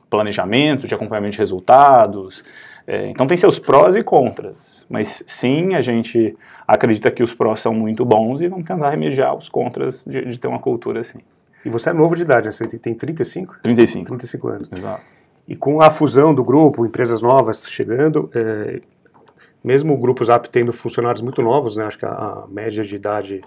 [0.09, 2.43] planejamento, de acompanhamento de resultados.
[2.87, 6.35] É, então tem seus prós e contras, mas sim, a gente
[6.67, 10.39] acredita que os prós são muito bons e vamos tentar remediar os contras de, de
[10.39, 11.19] ter uma cultura assim.
[11.63, 12.51] E você é novo de idade, né?
[12.51, 13.57] você tem 35?
[13.61, 14.05] 35.
[14.05, 14.71] 35 anos.
[14.71, 15.01] Exato.
[15.47, 18.81] E com a fusão do grupo, empresas novas chegando, é,
[19.63, 22.95] mesmo o Grupo Zap tendo funcionários muito novos, né, acho que a, a média de
[22.95, 23.41] idade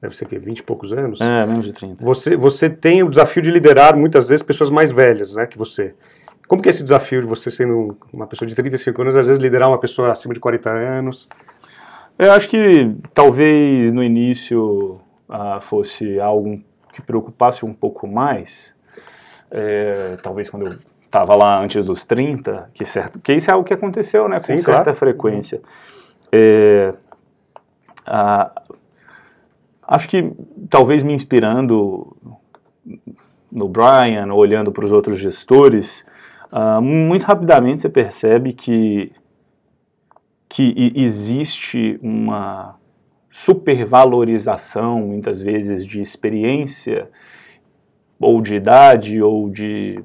[0.00, 1.20] deve ser que 20 e poucos anos.
[1.20, 2.04] É, menos de 30.
[2.04, 5.94] Você, você tem o desafio de liderar muitas vezes pessoas mais velhas, né, que você.
[6.48, 9.40] Como que é esse desafio de você sendo uma pessoa de 35 anos, às vezes
[9.40, 11.28] liderar uma pessoa acima de 40 anos?
[12.18, 16.60] Eu acho que talvez no início ah, fosse algo
[16.92, 18.74] que preocupasse um pouco mais.
[19.50, 20.76] É, talvez quando eu
[21.10, 24.52] estava lá antes dos 30, que, certo, que isso é o que aconteceu né, Sim,
[24.52, 24.94] com certa claro.
[24.94, 25.60] frequência.
[26.30, 26.94] É,
[28.06, 28.52] a,
[29.82, 30.32] acho que
[30.70, 32.16] talvez me inspirando
[33.50, 36.06] no Brian, olhando para os outros gestores,
[36.52, 39.10] uh, muito rapidamente você percebe que,
[40.48, 42.76] que existe uma
[43.28, 47.10] supervalorização, muitas vezes, de experiência,
[48.20, 50.04] ou de idade, ou de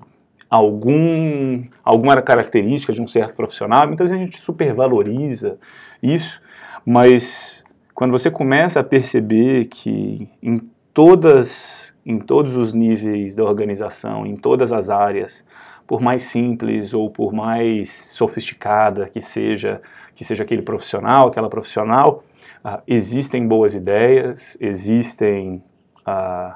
[0.49, 5.57] algum, alguma característica de um certo profissional, muitas vezes a gente supervaloriza
[6.01, 6.41] isso,
[6.85, 10.61] mas quando você começa a perceber que em
[10.93, 15.43] todas em todos os níveis da organização, em todas as áreas,
[15.87, 19.81] por mais simples ou por mais sofisticada que seja
[20.13, 22.23] que seja aquele profissional, aquela profissional,
[22.63, 25.61] uh, existem boas ideias, existem
[26.07, 26.55] uh,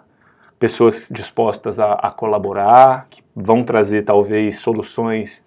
[0.59, 5.41] pessoas dispostas a, a colaborar, que vão trazer talvez soluções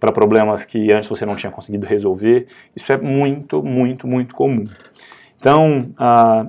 [0.00, 2.46] para problemas que antes você não tinha conseguido resolver.
[2.74, 4.64] Isso é muito, muito, muito comum.
[5.38, 6.46] Então, ah,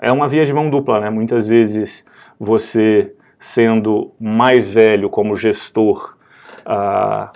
[0.00, 1.10] é uma via de mão dupla, né?
[1.10, 2.04] Muitas vezes
[2.38, 6.16] você sendo mais velho como gestor,
[6.64, 7.32] ah,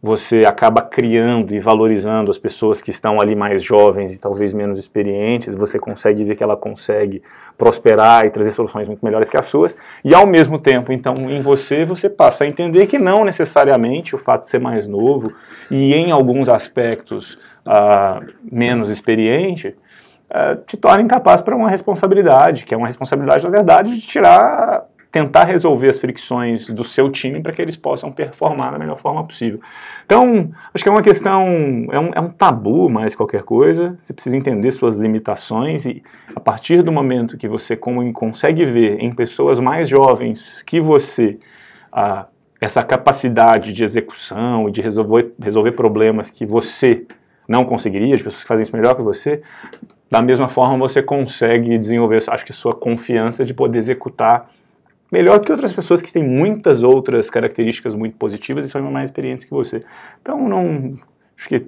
[0.00, 4.78] você acaba criando e valorizando as pessoas que estão ali mais jovens e talvez menos
[4.78, 7.20] experientes, você consegue ver que ela consegue
[7.56, 11.40] prosperar e trazer soluções muito melhores que as suas, e ao mesmo tempo, então, em
[11.40, 15.32] você, você passa a entender que não necessariamente o fato de ser mais novo
[15.68, 19.74] e em alguns aspectos uh, menos experiente,
[20.30, 24.84] uh, te torna incapaz para uma responsabilidade, que é uma responsabilidade, na verdade, de tirar
[25.10, 29.24] tentar resolver as fricções do seu time para que eles possam performar da melhor forma
[29.24, 29.60] possível.
[30.04, 31.46] Então, acho que é uma questão,
[31.90, 36.02] é um, é um tabu mais qualquer coisa, você precisa entender suas limitações e
[36.36, 41.38] a partir do momento que você como, consegue ver em pessoas mais jovens que você
[42.60, 47.06] essa capacidade de execução e de resolver, resolver problemas que você
[47.48, 49.40] não conseguiria, de pessoas que fazem isso melhor que você,
[50.10, 54.50] da mesma forma você consegue desenvolver, acho que sua confiança de poder executar
[55.10, 59.08] melhor do que outras pessoas que têm muitas outras características muito positivas e são mais
[59.08, 59.84] experientes que você.
[60.20, 60.98] Então, não,
[61.36, 61.66] acho que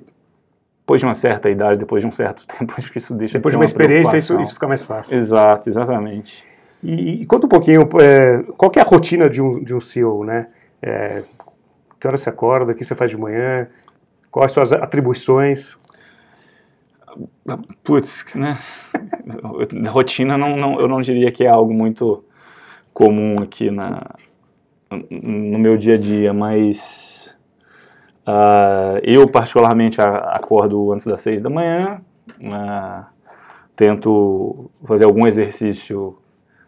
[0.90, 3.52] depois de uma certa idade, depois de um certo tempo, acho que isso deixa Depois
[3.52, 5.16] de uma, uma experiência, isso, isso fica mais fácil.
[5.16, 6.42] Exato, exatamente.
[6.82, 10.24] E, e conta um pouquinho, é, qual é a rotina de um, de um CEO,
[10.24, 10.48] né?
[10.82, 11.22] É,
[11.98, 13.68] que hora você acorda, o que você faz de manhã,
[14.30, 15.78] quais são as atribuições?
[17.84, 18.56] Putz, né?
[19.90, 22.24] Rotina não, não, eu não diria que é algo muito
[23.00, 24.02] comum aqui na,
[25.10, 27.38] no meu dia a dia, mas
[28.28, 32.02] uh, eu particularmente acordo antes das seis da manhã,
[32.44, 33.06] uh,
[33.74, 36.18] tento fazer algum exercício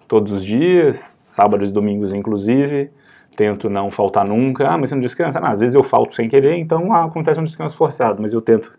[0.08, 2.88] todos os dias, sábados e domingos inclusive,
[3.36, 5.38] tento não faltar nunca, ah, mas você não descansa?
[5.38, 8.40] Não, às vezes eu falto sem querer, então ah, acontece um descanso forçado, mas eu
[8.40, 8.72] tento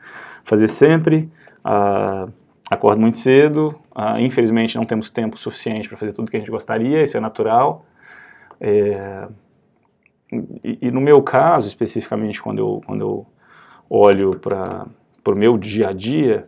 [0.44, 2.34] fazer sempre, uh,
[2.70, 6.52] acordo muito cedo, uh, infelizmente não temos tempo suficiente para fazer tudo que a gente
[6.52, 7.86] gostaria, isso é natural,
[8.60, 9.28] é,
[10.64, 13.26] e, e, no meu caso, especificamente, quando eu, quando eu
[13.90, 14.88] olho para
[15.28, 16.48] o meu dia a dia,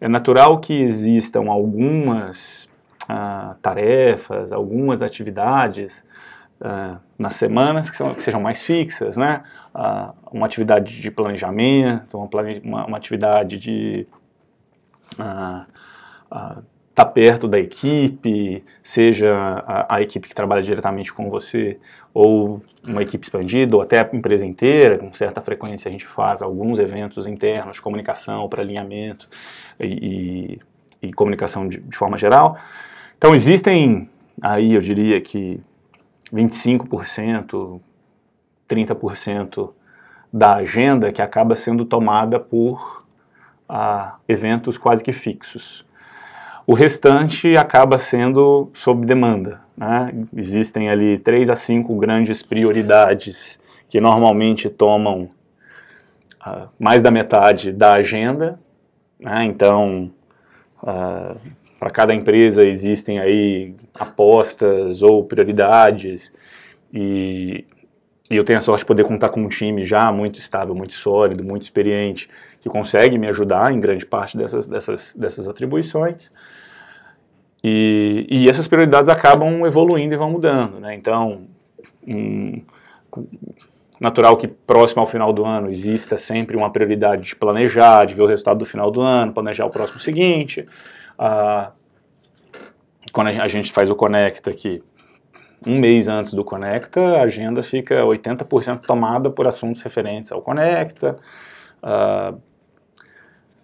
[0.00, 2.68] é natural que existam algumas
[3.04, 6.04] uh, tarefas, algumas atividades
[6.60, 9.42] uh, nas semanas que, são, que, sejam mais fixas, né?
[10.32, 14.06] Uma atividade de planejamento, uma, plane, uma, uma atividade de
[15.10, 15.66] estar
[16.30, 16.62] uh,
[16.94, 19.32] tá perto da equipe, seja
[19.66, 21.78] a, a, equipe que trabalha diretamente com você
[22.12, 26.42] ou uma equipe expandida ou até a empresa inteira, com certa frequência a gente faz
[26.42, 29.28] alguns eventos internos de comunicação para alinhamento
[29.78, 30.58] e,
[31.02, 32.56] e, e comunicação de, de forma geral.
[33.18, 34.08] Então existem
[34.40, 35.60] aí eu diria que
[36.32, 37.80] 25%,
[38.68, 39.72] 30%
[40.32, 43.05] da agenda que acaba sendo tomada por
[43.68, 45.84] ah, eventos quase que fixos.
[46.66, 49.60] O restante acaba sendo sob demanda.
[49.76, 50.12] Né?
[50.36, 55.28] Existem ali três a cinco grandes prioridades que normalmente tomam
[56.40, 58.58] ah, mais da metade da agenda.
[59.20, 59.44] Né?
[59.44, 60.10] Então,
[60.82, 61.36] ah,
[61.78, 66.32] para cada empresa existem aí apostas ou prioridades
[66.92, 67.64] e,
[68.30, 70.94] e, eu tenho a sorte de poder contar com um time já muito estável, muito
[70.94, 72.28] sólido, muito experiente,
[72.66, 76.32] que consegue me ajudar em grande parte dessas, dessas, dessas atribuições.
[77.62, 80.94] E, e essas prioridades acabam evoluindo e vão mudando, né?
[80.94, 81.46] Então,
[82.06, 82.60] um,
[84.00, 88.22] natural que próximo ao final do ano exista sempre uma prioridade de planejar, de ver
[88.22, 90.66] o resultado do final do ano, planejar o próximo seguinte.
[91.16, 91.70] Ah,
[93.12, 94.82] quando a gente faz o Conecta aqui,
[95.64, 101.16] um mês antes do Conecta, a agenda fica 80% tomada por assuntos referentes ao Conecta.
[101.82, 102.34] Ah,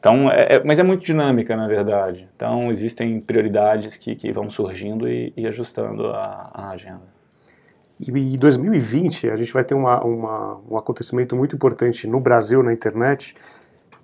[0.02, 2.28] então, é, é, mas é muito dinâmica, na verdade.
[2.34, 7.02] Então, existem prioridades que, que vão surgindo e, e ajustando a, a, agenda.
[8.00, 12.64] E em 2020, a gente vai ter uma, uma, um acontecimento muito importante no Brasil,
[12.64, 13.32] na internet,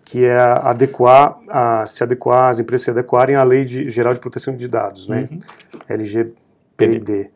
[0.05, 4.21] que é adequar, a, se adequar, as empresas se adequarem à Lei de, Geral de
[4.21, 5.29] Proteção de Dados, né?
[5.29, 5.41] Uhum.
[5.89, 7.29] LGPD.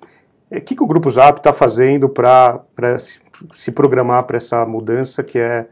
[0.53, 2.63] O que, que o Grupo Zap está fazendo para
[2.97, 3.19] se,
[3.51, 5.67] se, programar para essa mudança que é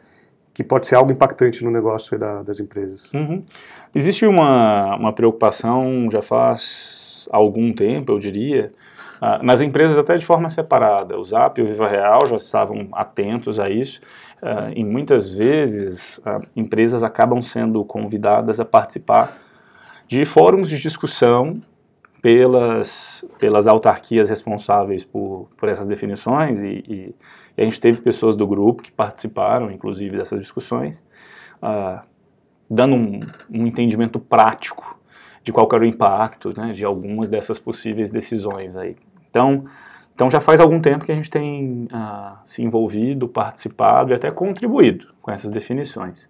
[0.61, 3.11] que pode ser algo impactante no negócio da, das empresas?
[3.15, 3.43] Uhum.
[3.95, 8.71] Existe uma, uma preocupação já faz algum tempo, eu diria,
[9.23, 11.19] uh, nas empresas até de forma separada.
[11.19, 14.01] O Zap e o Viva Real já estavam atentos a isso,
[14.43, 19.37] Uh, e muitas vezes uh, empresas acabam sendo convidadas a participar
[20.09, 21.61] de fóruns de discussão
[22.23, 27.15] pelas, pelas autarquias responsáveis por, por essas definições e, e,
[27.57, 31.05] e, a gente teve pessoas do grupo que participaram, inclusive, dessas discussões,
[31.63, 32.01] uh,
[32.69, 34.99] dando um, um, entendimento prático
[35.43, 38.97] de qual era o impacto né, de algumas dessas possíveis decisões aí.
[39.29, 39.65] Então,
[40.15, 44.31] então já faz algum tempo que a gente tem uh, se envolvido, participado e até
[44.31, 46.29] contribuído com essas definições.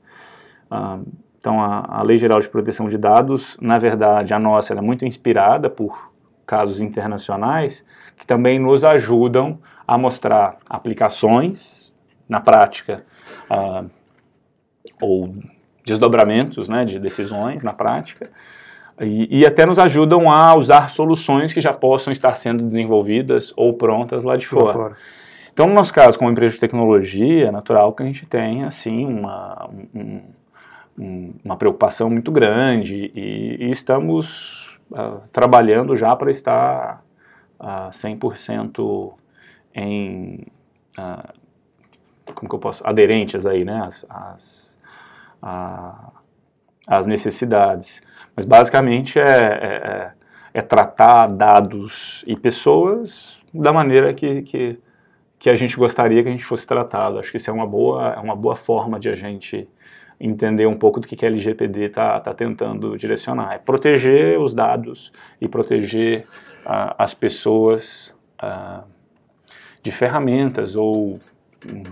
[0.71, 1.05] Uh,
[1.39, 5.05] então a, a, Lei Geral de Proteção de Dados, na verdade, a nossa é muito
[5.05, 6.13] inspirada por
[6.47, 7.85] casos internacionais
[8.17, 9.59] que também nos ajudam
[9.91, 11.93] a mostrar aplicações
[12.29, 13.05] na prática
[13.51, 13.91] uh,
[15.03, 15.35] ou
[15.85, 18.31] desdobramentos né, de decisões na prática
[19.01, 23.75] e, e, até nos ajudam a usar soluções que já possam estar sendo desenvolvidas ou
[23.75, 24.73] prontas lá de fora.
[24.73, 24.97] fora.
[25.53, 29.05] Então, no nosso caso, como empresa de tecnologia, é natural que a gente tenha assim
[29.05, 30.23] uma, um,
[30.97, 37.03] um, uma preocupação muito grande e, e estamos uh, trabalhando já para estar
[37.59, 39.19] uh, 100%
[39.75, 40.47] em
[40.99, 41.41] uh,
[42.33, 44.79] como que eu posso aderentes aí, né, as, as,
[46.87, 48.03] as necessidades.
[48.35, 50.13] Mas basicamente é, é, é,
[50.55, 54.79] é, tratar dados e pessoas da maneira que, que,
[55.39, 57.19] que, a gente gostaria que a gente fosse tratado.
[57.19, 59.69] Acho que isso é uma boa, é uma boa forma de a gente
[60.19, 63.55] entender um pouco do que, que a LGPD está tá tentando direcionar.
[63.55, 66.25] É proteger os dados e proteger
[66.65, 68.85] uh, as pessoas uh,
[69.83, 71.19] de ferramentas ou
[71.67, 71.83] um,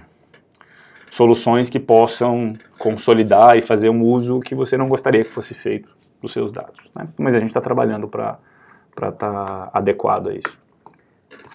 [1.10, 5.96] soluções que possam consolidar e fazer um uso que você não gostaria que fosse feito
[6.20, 6.80] dos seus dados.
[6.94, 7.08] Né?
[7.18, 8.38] Mas a gente está trabalhando para
[8.96, 10.58] estar tá adequado a isso.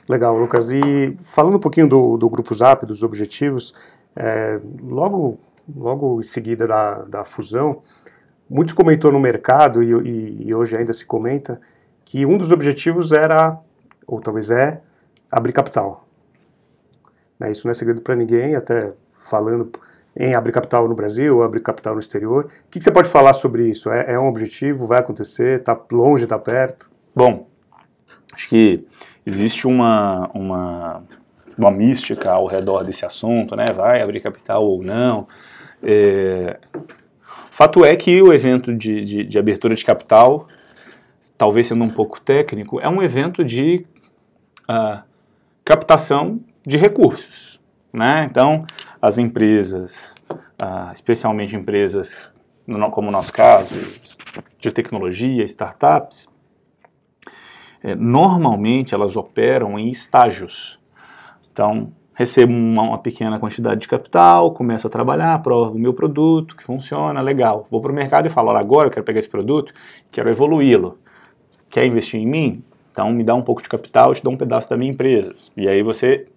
[0.09, 0.71] Legal, Lucas.
[0.71, 3.73] E falando um pouquinho do, do Grupo Zap, dos objetivos,
[4.15, 5.37] é, logo,
[5.73, 7.81] logo em seguida da, da fusão,
[8.49, 11.59] muitos comentou no mercado, e, e, e hoje ainda se comenta,
[12.03, 13.57] que um dos objetivos era,
[14.05, 14.81] ou talvez é,
[15.31, 16.02] abrir capital.
[17.43, 19.69] Né, isso não é segredo para ninguém, até falando
[20.15, 22.45] em abrir capital no Brasil, abrir capital no exterior.
[22.45, 23.91] O que, que você pode falar sobre isso?
[23.91, 24.87] É, é um objetivo?
[24.87, 25.59] Vai acontecer?
[25.59, 26.23] Está longe?
[26.23, 26.89] Está perto?
[27.13, 27.47] Bom,
[28.33, 28.87] acho que
[29.25, 31.03] existe uma, uma,
[31.57, 33.73] uma mística ao redor desse assunto, né?
[33.73, 35.27] Vai abrir capital ou não.
[35.81, 36.59] É...
[37.51, 40.47] Fato é que o evento de, de, de, abertura de capital,
[41.37, 43.85] talvez sendo um pouco técnico, é um evento de
[44.69, 45.03] uh,
[45.65, 47.59] captação de recursos.
[47.91, 48.27] Né?
[48.29, 48.65] Então,
[49.01, 50.15] as empresas,
[50.61, 52.31] ah, especialmente empresas
[52.91, 53.75] como o nosso caso,
[54.57, 56.29] de tecnologia, startups,
[57.83, 60.79] é, normalmente elas operam em estágios.
[61.51, 66.55] Então, recebo uma, uma, pequena quantidade de capital, começo a trabalhar, provo o meu produto,
[66.55, 67.67] que funciona, legal.
[67.69, 69.73] Vou para o mercado e falo, agora eu quero pegar esse produto,
[70.11, 70.97] quero evoluí-lo.
[71.69, 72.63] Quer investir em mim?
[72.91, 75.35] Então me dá um pouco de capital, eu te dou um pedaço da minha empresa.
[75.57, 76.27] E aí você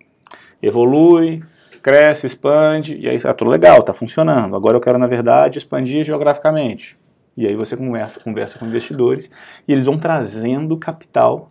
[0.63, 1.43] evolui,
[1.83, 4.57] cresce, expande, e aí está tudo legal, está funcionando.
[4.57, 6.99] Agora eu quero, na verdade, expandir geograficamente.
[7.37, 9.31] E aí você conversa, conversa com investidores
[9.69, 11.51] e eles vão trazendo capital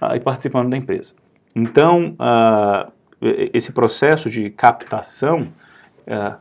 [0.00, 1.14] uh, e participando da empresa.
[1.54, 2.92] Então, uh,
[3.54, 5.48] esse processo de captação
[6.08, 6.36] uh,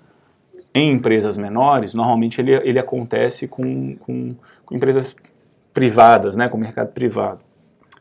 [0.74, 4.36] em empresas menores, normalmente ele, ele acontece com, com,
[4.66, 5.16] com empresas
[5.74, 7.40] privadas, né, com o mercado privado.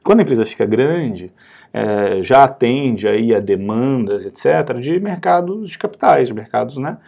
[0.03, 1.31] Quando a empresa fica grande,
[1.73, 6.99] é, já atende aí a demandas, etc., de mercados de capitais, de mercados né,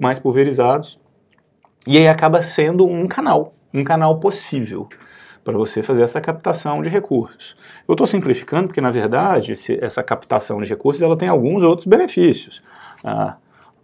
[0.00, 0.98] mais pulverizados,
[1.86, 4.88] e aí acaba sendo um canal, um canal possível
[5.44, 7.54] para você fazer essa captação de recursos.
[7.86, 11.86] Eu estou simplificando porque, na verdade, esse, essa captação de recursos ela tem alguns outros
[11.86, 12.62] benefícios.
[13.04, 13.36] Ah,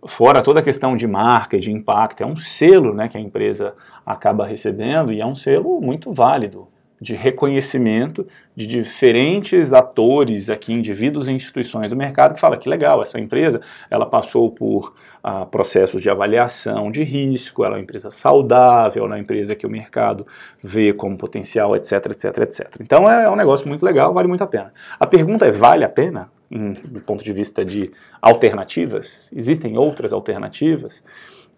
[0.06, 3.20] fora toda a questão de marca e de impacto, é um selo né, que a
[3.20, 6.66] empresa acaba recebendo e é um selo muito válido
[7.00, 13.00] de reconhecimento de diferentes atores aqui, indivíduos e instituições do mercado que fala que legal,
[13.00, 18.10] essa empresa ela passou por ah, processos de avaliação de risco, ela é uma empresa
[18.10, 20.26] saudável, ela é uma empresa que o mercado
[20.62, 22.76] vê como potencial, etc, etc, etc.
[22.80, 24.72] Então é, é um negócio muito legal, vale muito a pena.
[24.98, 26.30] A pergunta é, vale a pena?
[26.50, 29.30] Em, do ponto de vista de alternativas?
[29.34, 31.02] Existem outras alternativas?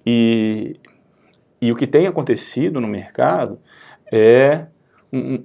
[0.04, 0.76] E,
[1.60, 3.58] e o que tem acontecido no mercado
[4.12, 4.66] é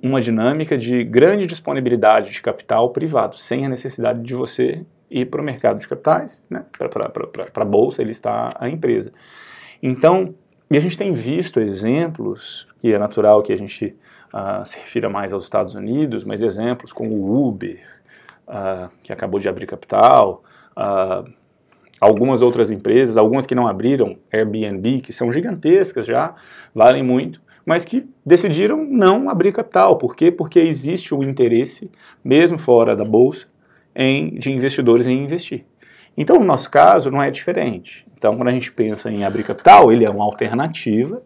[0.01, 5.41] uma dinâmica de grande disponibilidade de capital privado, sem a necessidade de você ir para
[5.41, 9.11] o mercado de capitais, né, para a bolsa, ele está a empresa.
[9.83, 10.33] Então,
[10.71, 13.95] e a gente tem visto exemplos, e é natural que a gente
[14.33, 17.79] uh, se refira mais aos Estados Unidos, mas exemplos como o Uber,
[18.47, 20.43] uh, que acabou de abrir capital,
[20.77, 21.29] uh,
[21.99, 26.35] algumas outras empresas, algumas que não abriram, Airbnb, que são gigantescas já,
[26.73, 29.97] valem muito, mas que decidiram não abrir capital.
[29.97, 30.31] Por quê?
[30.31, 31.91] Porque existe o interesse,
[32.23, 33.47] mesmo fora da bolsa,
[33.93, 35.65] em, de investidores em investir.
[36.15, 38.07] Então, no nosso caso, não é diferente.
[38.17, 41.21] Então, quando a gente pensa em abrir capital, ele é uma alternativa,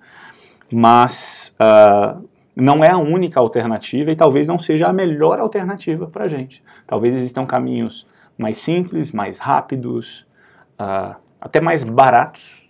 [0.73, 6.25] mas uh, não é a única alternativa e talvez não seja a melhor alternativa para
[6.25, 6.63] a gente.
[6.87, 10.25] Talvez existam caminhos mais simples, mais rápidos,
[10.79, 12.67] uh, até mais baratos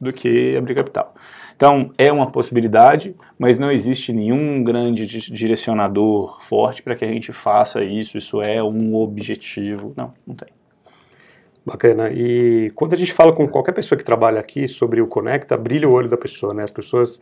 [0.00, 1.14] do que abrir capital.
[1.56, 7.32] Então, é uma possibilidade, mas não existe nenhum grande direcionador forte para que a gente
[7.32, 9.92] faça isso, isso é um objetivo.
[9.96, 10.48] Não, não tem.
[11.64, 12.10] Bacana.
[12.10, 15.88] E quando a gente fala com qualquer pessoa que trabalha aqui sobre o Conecta, brilha
[15.88, 16.62] o olho da pessoa, né?
[16.62, 17.20] As pessoas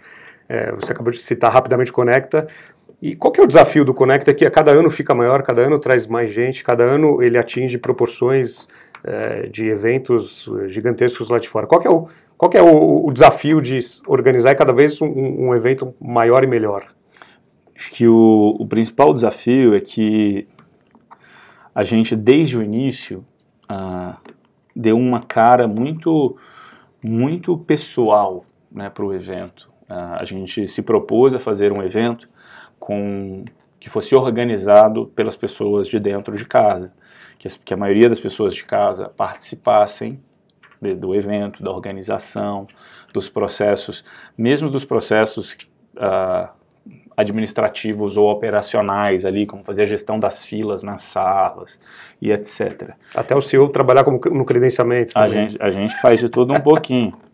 [0.48, 2.46] É, você acabou de citar rapidamente Conecta.
[3.00, 4.30] E qual que é o desafio do Conecta?
[4.30, 7.38] É que a cada ano fica maior, cada ano traz mais gente, cada ano ele
[7.38, 8.68] atinge proporções
[9.04, 11.66] é, de eventos gigantescos lá de fora.
[11.66, 12.08] Qual que é o,
[12.42, 16.88] qual é o, o desafio de organizar cada vez um, um, evento maior e melhor?
[17.72, 20.48] Acho que o, o principal desafio é que
[21.72, 23.24] a gente, desde o início,
[23.70, 24.16] uh,
[24.74, 26.36] deu uma cara muito,
[27.00, 29.70] muito pessoal né, para o evento.
[29.88, 32.28] Uh, a gente se propôs a fazer um evento
[32.76, 33.44] com
[33.78, 36.92] que fosse organizado pelas pessoas de dentro de casa,
[37.38, 40.20] que, as, que a maioria das pessoas de casa participassem
[40.82, 42.66] de, do evento, da organização,
[43.14, 44.04] dos processos,
[44.36, 45.56] mesmo dos processos
[45.96, 46.48] uh,
[47.16, 51.78] administrativos ou operacionais ali, como fazer a gestão das filas nas salas
[52.20, 52.90] e etc.
[53.14, 55.12] Até o CEO trabalhar como no credenciamento.
[55.16, 57.12] A gente, a gente faz de tudo um pouquinho.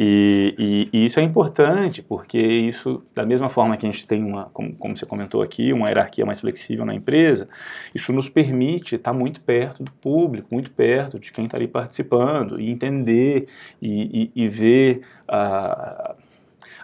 [0.00, 4.22] E, e, e, isso é importante, porque isso, da mesma forma que a gente tem
[4.22, 7.48] uma, como, como, você comentou aqui, uma hierarquia mais flexível na empresa,
[7.92, 12.60] isso nos permite estar muito perto do público, muito perto de quem está ali participando,
[12.60, 13.48] e entender
[13.82, 16.14] e, e ver a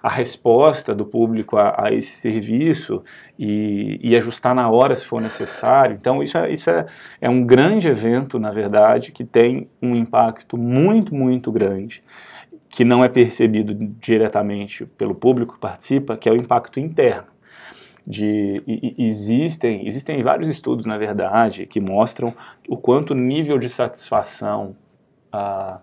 [0.05, 3.03] a resposta do público a, a esse serviço
[3.39, 5.97] e, ajustar na hora se for necessário.
[5.99, 6.85] Então, isso, é, isso é,
[7.23, 12.03] é um grande evento, na verdade, que tem um impacto muito, muito grande
[12.75, 17.29] que não é percebido diretamente pelo público que participa, que é o impacto interno.
[18.05, 18.61] De,
[18.99, 22.35] existem, existem vários estudos, na verdade, que mostram
[22.69, 24.75] o quanto o nível de satisfação
[25.33, 25.79] ah,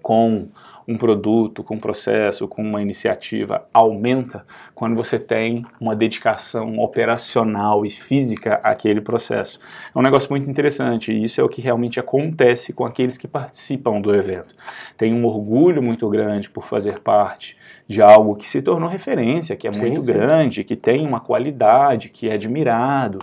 [0.00, 0.46] com
[0.88, 7.84] um produto, com um processo, com uma iniciativa aumenta quando você tem uma dedicação operacional
[7.84, 9.60] e física àquele processo.
[9.94, 13.28] É um negócio muito interessante e isso é o que realmente acontece com aqueles que
[13.28, 14.56] participam do evento.
[14.96, 17.54] Tem um orgulho muito grande por fazer parte
[17.86, 20.12] de algo que se tornou referência, que é sim, muito sim.
[20.12, 23.18] grande, que tem uma qualidade, que é admirado,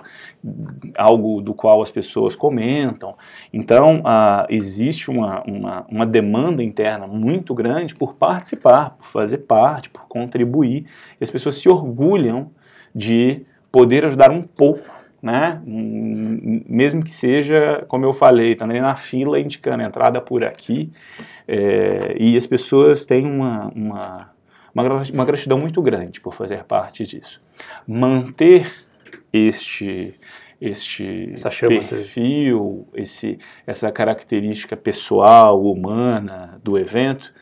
[0.98, 3.16] algo do qual as pessoas comentam.
[3.52, 9.90] Então, uh, existe uma, uma, uma demanda interna muito grande por participar, por fazer parte,
[9.90, 10.86] por contribuir,
[11.20, 12.52] e as pessoas se orgulham
[12.94, 15.60] de poder ajudar um pouco né?
[15.66, 20.92] mesmo que seja, como eu falei, também na fila indicando entrada por aqui,
[21.48, 24.30] é, e as pessoas têm uma, uma,
[25.12, 27.42] uma gratidão muito grande por fazer parte disso.
[27.88, 28.85] Manter
[29.36, 30.16] este
[30.60, 31.28] este
[31.68, 37.34] perfil, esse, essa característica pessoal, humana do evento,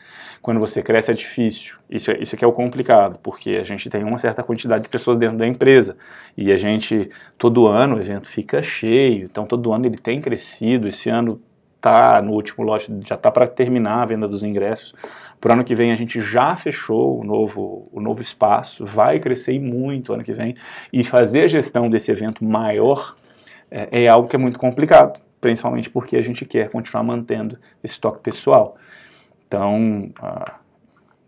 [0.42, 1.76] quando você cresce é difícil.
[1.88, 4.88] Isso, é, isso aqui é o complicado, porque a gente tem uma certa quantidade de
[4.88, 5.96] pessoas dentro da empresa
[6.36, 10.88] e a gente, todo ano o evento fica cheio, então todo ano ele tem crescido,
[10.88, 11.40] esse ano
[11.80, 14.94] tá no último lote, já está para terminar a venda dos ingressos.
[15.44, 19.20] Para o ano que vem a gente já fechou o novo, o novo espaço, vai
[19.20, 20.54] crescer muito ano que vem.
[20.90, 23.14] E fazer a gestão desse evento maior
[23.70, 28.00] é, é algo que é muito complicado, principalmente porque a gente quer continuar mantendo esse
[28.00, 28.78] toque pessoal.
[29.46, 30.60] Então, ah,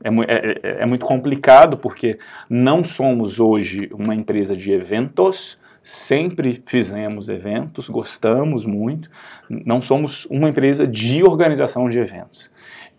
[0.03, 6.62] é, é, é, é muito complicado porque não somos hoje uma empresa de eventos, sempre
[6.64, 9.11] fizemos eventos, gostamos muito,
[9.51, 12.51] não somos uma empresa de organização de eventos.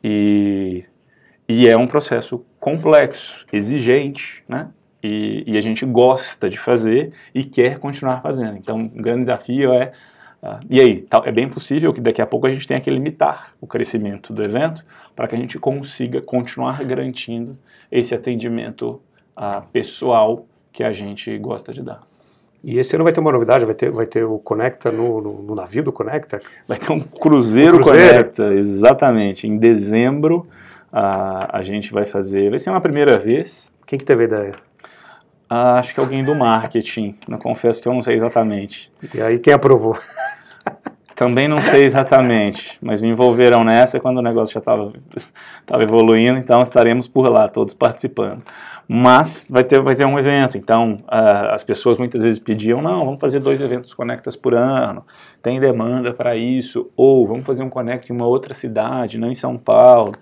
[0.03, 0.85] E,
[1.47, 4.69] e é um processo complexo, exigente, né?
[5.01, 8.57] E, e, a gente gosta de fazer e quer continuar fazendo.
[8.57, 9.91] Então, um grande desafio é.
[10.41, 12.89] Uh, e aí, tá, é bem possível que daqui a pouco a gente tenha que
[12.89, 14.83] limitar o crescimento do evento
[15.15, 17.57] para que a gente consiga continuar garantindo
[17.91, 18.99] esse atendimento
[19.37, 22.01] uh, pessoal que a gente gosta de dar.
[22.63, 25.41] E esse ano vai ter uma novidade, vai ter, vai ter o Conecta no, no,
[25.43, 26.39] no navio do Conecta?
[26.67, 28.13] Vai ter um Cruzeiro, um cruzeiro.
[28.13, 29.47] Conecta, exatamente.
[29.47, 30.47] Em dezembro
[30.91, 33.73] a, a gente vai fazer, vai ser uma primeira vez.
[33.85, 34.55] Quem que teve a ideia?
[35.49, 38.91] Ah, acho que alguém do marketing, não confesso que eu não sei exatamente.
[39.13, 39.97] E aí quem aprovou?
[41.15, 46.61] Também não sei exatamente, mas me envolveram nessa quando o negócio já estava evoluindo, então
[46.61, 48.43] estaremos por lá, todos participando.
[48.87, 53.03] Mas vai ter, vai ter um evento, então uh, as pessoas muitas vezes pediam, não,
[53.03, 55.03] vamos fazer dois eventos Conectas por ano,
[55.41, 59.35] tem demanda para isso, ou vamos fazer um Conecta em uma outra cidade, não em
[59.35, 60.13] São Paulo.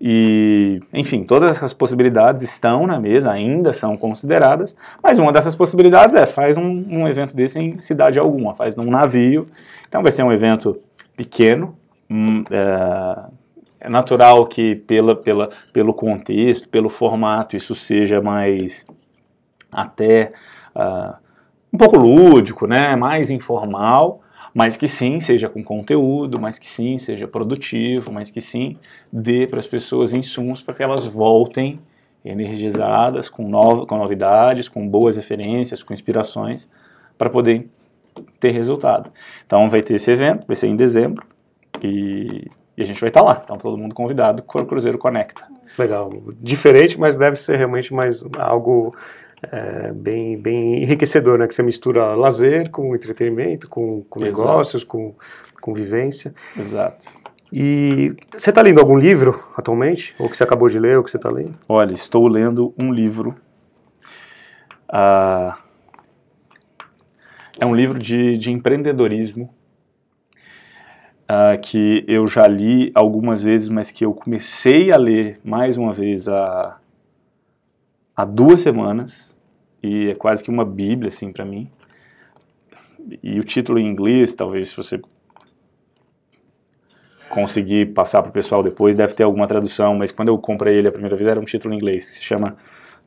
[0.00, 6.14] E, enfim, todas essas possibilidades estão na mesa, ainda são consideradas, mas uma dessas possibilidades
[6.14, 9.44] é faz um, um evento desse em cidade alguma, faz num navio.
[9.88, 10.78] Então vai ser um evento
[11.16, 11.74] pequeno,
[12.10, 13.24] hum, é,
[13.80, 18.86] é natural que pela, pela, pelo contexto, pelo formato, isso seja mais
[19.72, 20.32] até
[20.74, 21.14] uh,
[21.72, 24.20] um pouco lúdico, né, mais informal,
[24.56, 28.78] mas que sim seja com conteúdo, mas que sim seja produtivo, mas que sim
[29.12, 31.76] dê para as pessoas insumos para que elas voltem
[32.24, 36.70] energizadas, com, no, com novidades, com boas referências, com inspirações,
[37.18, 37.68] para poder
[38.40, 39.12] ter resultado.
[39.44, 41.26] Então vai ter esse evento, vai ser em dezembro,
[41.84, 42.48] e,
[42.78, 43.42] e a gente vai estar tá lá.
[43.44, 45.46] Então todo mundo convidado, Cruzeiro Conecta.
[45.78, 46.10] Legal.
[46.40, 48.96] Diferente, mas deve ser realmente mais algo
[49.52, 51.46] é, bem, bem enriquecedor, né?
[51.46, 55.14] Que você mistura lazer com entretenimento, com, com negócios, com,
[55.60, 56.34] com vivência.
[56.58, 57.06] Exato.
[57.52, 60.14] E você está lendo algum livro atualmente?
[60.18, 61.54] Ou que você acabou de ler, ou que você está lendo?
[61.68, 63.36] Olha, estou lendo um livro.
[64.88, 65.54] Uh,
[67.58, 69.50] é um livro de, de empreendedorismo
[71.24, 75.92] uh, que eu já li algumas vezes, mas que eu comecei a ler mais uma
[75.92, 76.78] vez há,
[78.14, 79.35] há duas semanas
[79.86, 81.70] e é quase que uma bíblia assim para mim.
[83.22, 85.00] E o título em inglês, talvez se você
[87.28, 90.88] conseguir passar para o pessoal depois, deve ter alguma tradução, mas quando eu comprei ele
[90.88, 92.56] a primeira vez era um título em inglês que se chama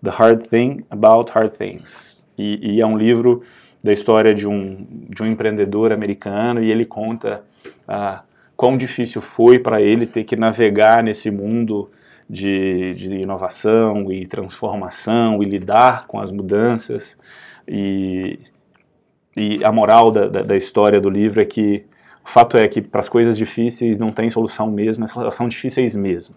[0.02, 2.26] The Hard Thing About Hard Things.
[2.38, 3.42] E, e é um livro
[3.84, 7.44] da história de um, de um empreendedor americano e ele conta
[7.88, 8.24] ah,
[8.56, 11.90] quão difícil foi para ele ter que navegar nesse mundo
[12.30, 17.18] de, de, inovação e transformação e lidar com as mudanças.
[17.68, 18.40] E,
[19.36, 21.86] e a moral da, da, da história do livro é que
[22.24, 25.96] o fato é que para as coisas difíceis não tem solução mesmo, elas são difíceis
[25.96, 26.36] mesmo.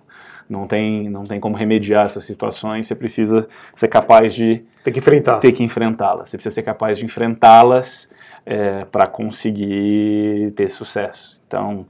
[0.48, 4.64] Não tem, não tem como remediar essas situações, você precisa ser capaz de...
[4.82, 5.38] Ter que enfrentar.
[5.38, 6.30] Ter que enfrentá-las.
[6.30, 8.08] Você precisa ser capaz de enfrentá-las
[8.44, 11.40] é, para conseguir ter sucesso.
[11.46, 11.86] Então,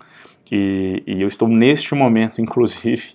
[0.50, 3.14] e, e, eu estou neste momento, inclusive,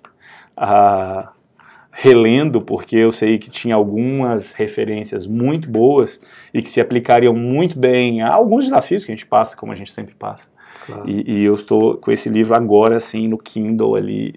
[1.91, 6.19] relendo, porque eu sei que tinha algumas referências muito boas
[6.53, 9.75] e que se aplicariam muito bem a alguns desafios que a gente passa, como a
[9.75, 10.47] gente sempre passa.
[10.85, 11.09] Claro.
[11.09, 14.35] E, e, eu estou com esse livro agora, assim, no Kindle ali,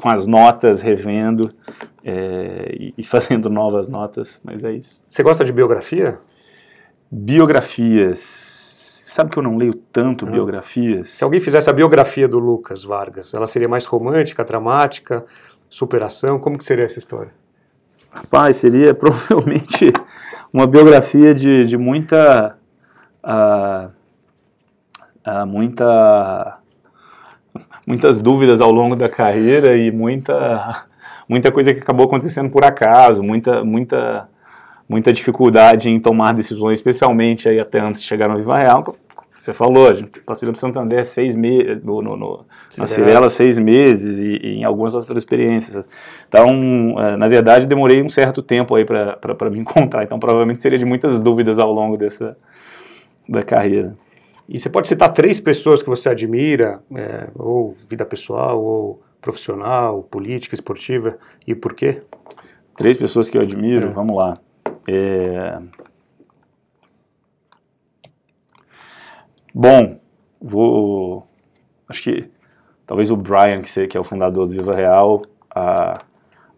[0.00, 1.52] com as notas, revendo
[2.02, 5.00] é, e, fazendo novas notas, mas é isso.
[5.06, 6.18] Você gosta de biografia?
[7.10, 8.64] Biografias
[9.14, 11.10] Sabe que eu não leio tanto biografias?
[11.10, 15.24] Se alguém fizesse a biografia do Lucas Vargas, ela seria mais romântica, dramática,
[15.74, 16.38] superação?
[16.38, 17.32] Como que seria essa história?
[18.10, 19.92] Rapaz, seria provavelmente
[20.52, 22.56] uma biografia de, de muita...
[23.24, 23.90] Uh,
[25.26, 26.58] uh, muita
[27.86, 30.86] muitas dúvidas ao longo da carreira e muita
[31.28, 34.28] muita coisa que acabou acontecendo por acaso, muita muita
[34.86, 38.94] muita dificuldade em tomar decisões, especialmente aí até antes de chegar no Viva Real,
[39.44, 42.46] você falou, a gente passei para Santander seis meses, no, no, no
[42.78, 45.84] na Cirela seis meses e, e, em algumas outras experiências.
[46.26, 50.02] Então, é, na verdade, demorei um certo tempo aí para me encontrar.
[50.02, 52.34] Então, provavelmente seria de muitas dúvidas ao longo dessa
[53.28, 53.94] da carreira.
[54.48, 60.02] E você pode citar três pessoas que você admira, é, ou vida pessoal, ou profissional,
[60.04, 62.00] política, esportiva, e por quê?
[62.74, 63.90] Três pessoas que eu admiro, é.
[63.90, 64.38] vamos lá.
[64.88, 65.58] É,
[69.56, 70.00] Bom,
[70.42, 71.28] vou.
[71.88, 72.28] Acho que
[72.84, 75.22] talvez o Brian, que, que é o fundador do Viva Real,
[75.56, 76.04] uh,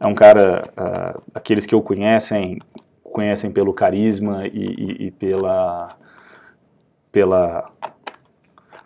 [0.00, 0.64] é um cara.
[0.70, 2.58] Uh, aqueles que o conhecem,
[3.02, 5.94] conhecem pelo carisma e, e, e pela.
[7.12, 7.70] pela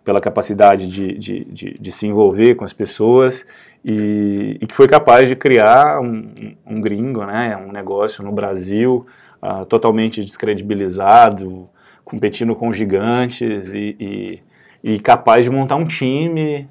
[0.03, 3.45] pela capacidade de, de, de, de, se envolver com as pessoas
[3.85, 9.07] e, e que foi capaz de criar um, um, gringo, né, um negócio no Brasil
[9.43, 11.69] uh, totalmente descredibilizado,
[12.11, 14.43] competindo com gigantes e, e,
[14.83, 16.69] e capaz de montar um time.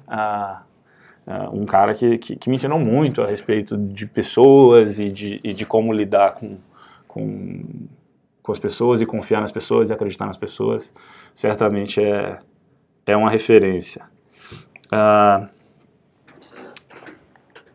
[1.52, 5.54] Um cara que, que, que, me ensinou muito a respeito de pessoas e de, e
[5.54, 6.50] de como lidar com,
[7.06, 7.62] com,
[8.42, 10.92] com as pessoas e confiar nas pessoas e acreditar nas pessoas.
[11.32, 12.38] Certamente é,
[13.06, 14.04] é uma referência.
[14.86, 15.48] Uh,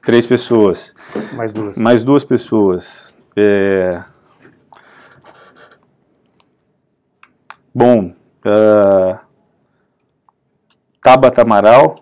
[0.04, 0.94] três pessoas.
[1.34, 1.78] Mais duas.
[1.78, 3.16] Mais duas pessoas.
[3.38, 4.04] É,
[7.78, 8.14] Bom,
[8.46, 9.20] uh,
[11.02, 11.98] Tabata Amaral.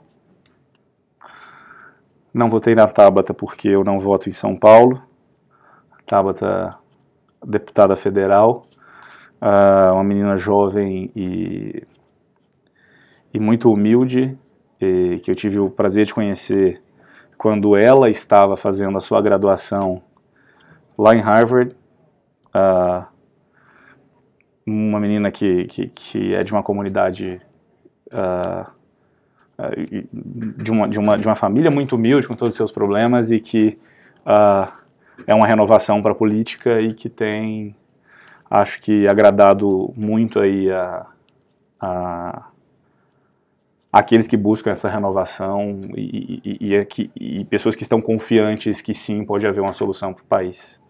[2.31, 5.01] Não votei na Tabata porque eu não voto em São Paulo.
[6.05, 6.77] Tabata,
[7.43, 8.67] deputada federal,
[9.41, 11.81] uh, uma menina jovem e,
[13.33, 14.37] e muito humilde,
[14.79, 16.83] e, que eu tive o prazer de conhecer
[17.35, 20.03] quando ela estava fazendo a sua graduação
[20.95, 21.75] lá em Harvard.
[22.49, 23.12] Uh,
[24.65, 27.41] uma menina que, que, que é de uma comunidade
[28.07, 28.71] uh,
[30.57, 33.39] de, uma, de, uma, de uma família muito humilde com todos os seus problemas e
[33.39, 33.77] que
[34.21, 34.71] uh,
[35.27, 37.75] é uma renovação para a política e que tem,
[38.49, 41.05] acho que, agradado muito aí a,
[41.79, 42.47] a
[43.91, 49.23] aqueles que buscam essa renovação e, e, e, e, pessoas que estão confiantes que sim,
[49.23, 50.81] pode haver uma solução para o país.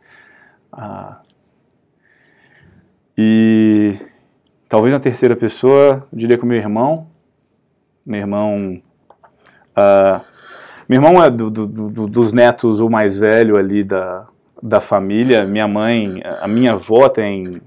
[3.18, 3.96] E
[4.68, 7.08] talvez na terceira pessoa, eu diria que o meu irmão.
[8.06, 8.82] Meu irmão.
[9.76, 10.22] Ah,
[10.90, 14.28] meu irmão é do, do, do, dos netos o mais velho ali da,
[14.62, 15.46] da família.
[15.46, 17.62] Minha mãe, a minha avó tem.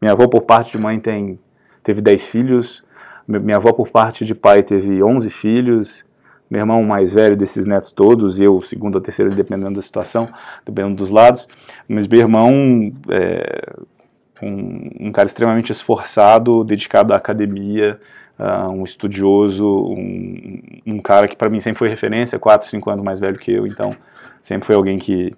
[0.00, 1.38] Minha avó, por parte de mãe, tem,
[1.82, 2.84] teve 10 filhos.
[3.26, 6.04] Minha avó, por parte de pai, teve 11 filhos.
[6.50, 10.28] Meu irmão mais velho desses netos todos, eu, segundo ou terceiro, dependendo da situação,
[10.64, 11.48] dependendo dos lados.
[11.88, 13.74] Mas meu irmão é
[14.42, 17.98] um, um cara extremamente esforçado, dedicado à academia,
[18.38, 23.04] uh, um estudioso, um, um cara que para mim sempre foi referência, 4, 5 anos
[23.04, 23.66] mais velho que eu.
[23.66, 23.96] Então,
[24.40, 25.32] sempre foi alguém que,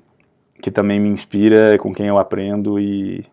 [0.61, 3.25] que também me inspira, com quem eu aprendo e,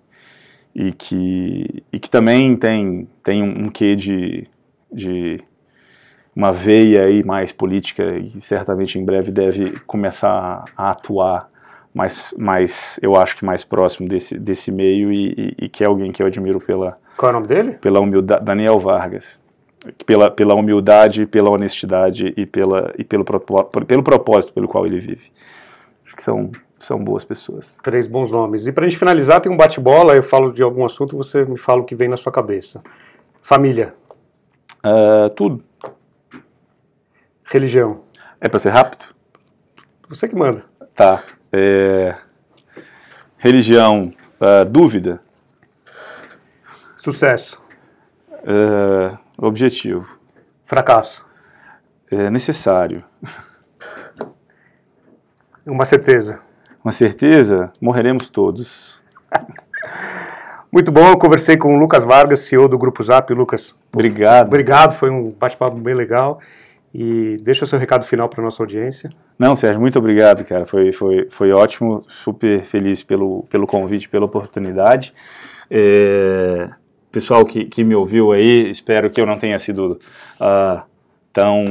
[0.74, 4.48] e que, e que também tem, tem um, um quê de,
[4.92, 5.40] de
[6.36, 11.50] uma veia aí mais política e certamente em breve deve começar a atuar
[11.96, 15.88] mais, mais eu acho que mais próximo desse, desse meio e, e, e que é
[15.88, 17.72] alguém que eu admiro pela qual é o nome dele?
[17.76, 19.42] Pela humildade, Daniel Vargas,
[20.06, 25.32] pela, pela humildade, pela honestidade e pela e pelo, pelo propósito pelo qual ele vive.
[26.06, 27.78] Acho que são são boas pessoas.
[27.82, 28.68] Três bons nomes.
[28.68, 31.58] E para a gente finalizar, tem um bate-bola, eu falo de algum assunto, você me
[31.58, 32.84] fala o que vem na sua cabeça.
[33.42, 33.96] Família.
[34.86, 35.64] Uh, tudo.
[37.46, 38.02] Religião.
[38.40, 39.06] É para ser rápido?
[40.10, 40.66] Você que manda.
[40.94, 41.24] Tá.
[41.58, 42.14] É...
[43.38, 45.22] Religião, uh, dúvida.
[46.98, 47.64] Sucesso.
[48.30, 50.06] Uh, objetivo.
[50.66, 51.26] Fracasso.
[52.12, 53.06] É necessário.
[55.66, 56.42] Uma certeza.
[56.84, 59.00] Uma certeza, morreremos todos.
[60.72, 63.34] Muito bom, eu conversei com o Lucas Vargas, CEO do Grupo Zap.
[63.34, 64.48] Lucas, obrigado.
[64.48, 66.42] Obrigado, foi um bate-papo bem legal.
[66.98, 69.10] E deixa seu recado final para nossa audiência.
[69.38, 70.66] Não, Sérgio, muito obrigado, cara.
[70.66, 75.12] Foi, foi, foi ótimo, super feliz pelo, pelo convite, pela oportunidade.
[75.70, 76.70] É,
[77.12, 80.00] pessoal que, que me ouviu aí, espero que eu não tenha sido
[80.40, 80.82] uh,
[81.34, 81.66] tão,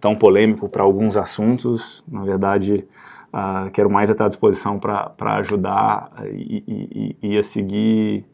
[0.00, 2.02] tão polêmico para alguns assuntos.
[2.08, 2.84] Na verdade,
[3.32, 8.24] uh, quero mais estar à disposição para ajudar e, e, e, a seguir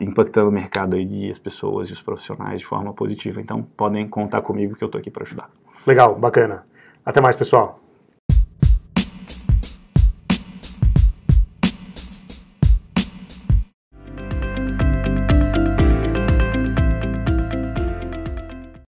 [0.00, 3.40] impactando o mercado e as pessoas e os profissionais de forma positiva.
[3.40, 5.50] Então, podem contar comigo que eu estou aqui para ajudar.
[5.86, 6.64] Legal, bacana.
[7.04, 7.85] Até mais, pessoal.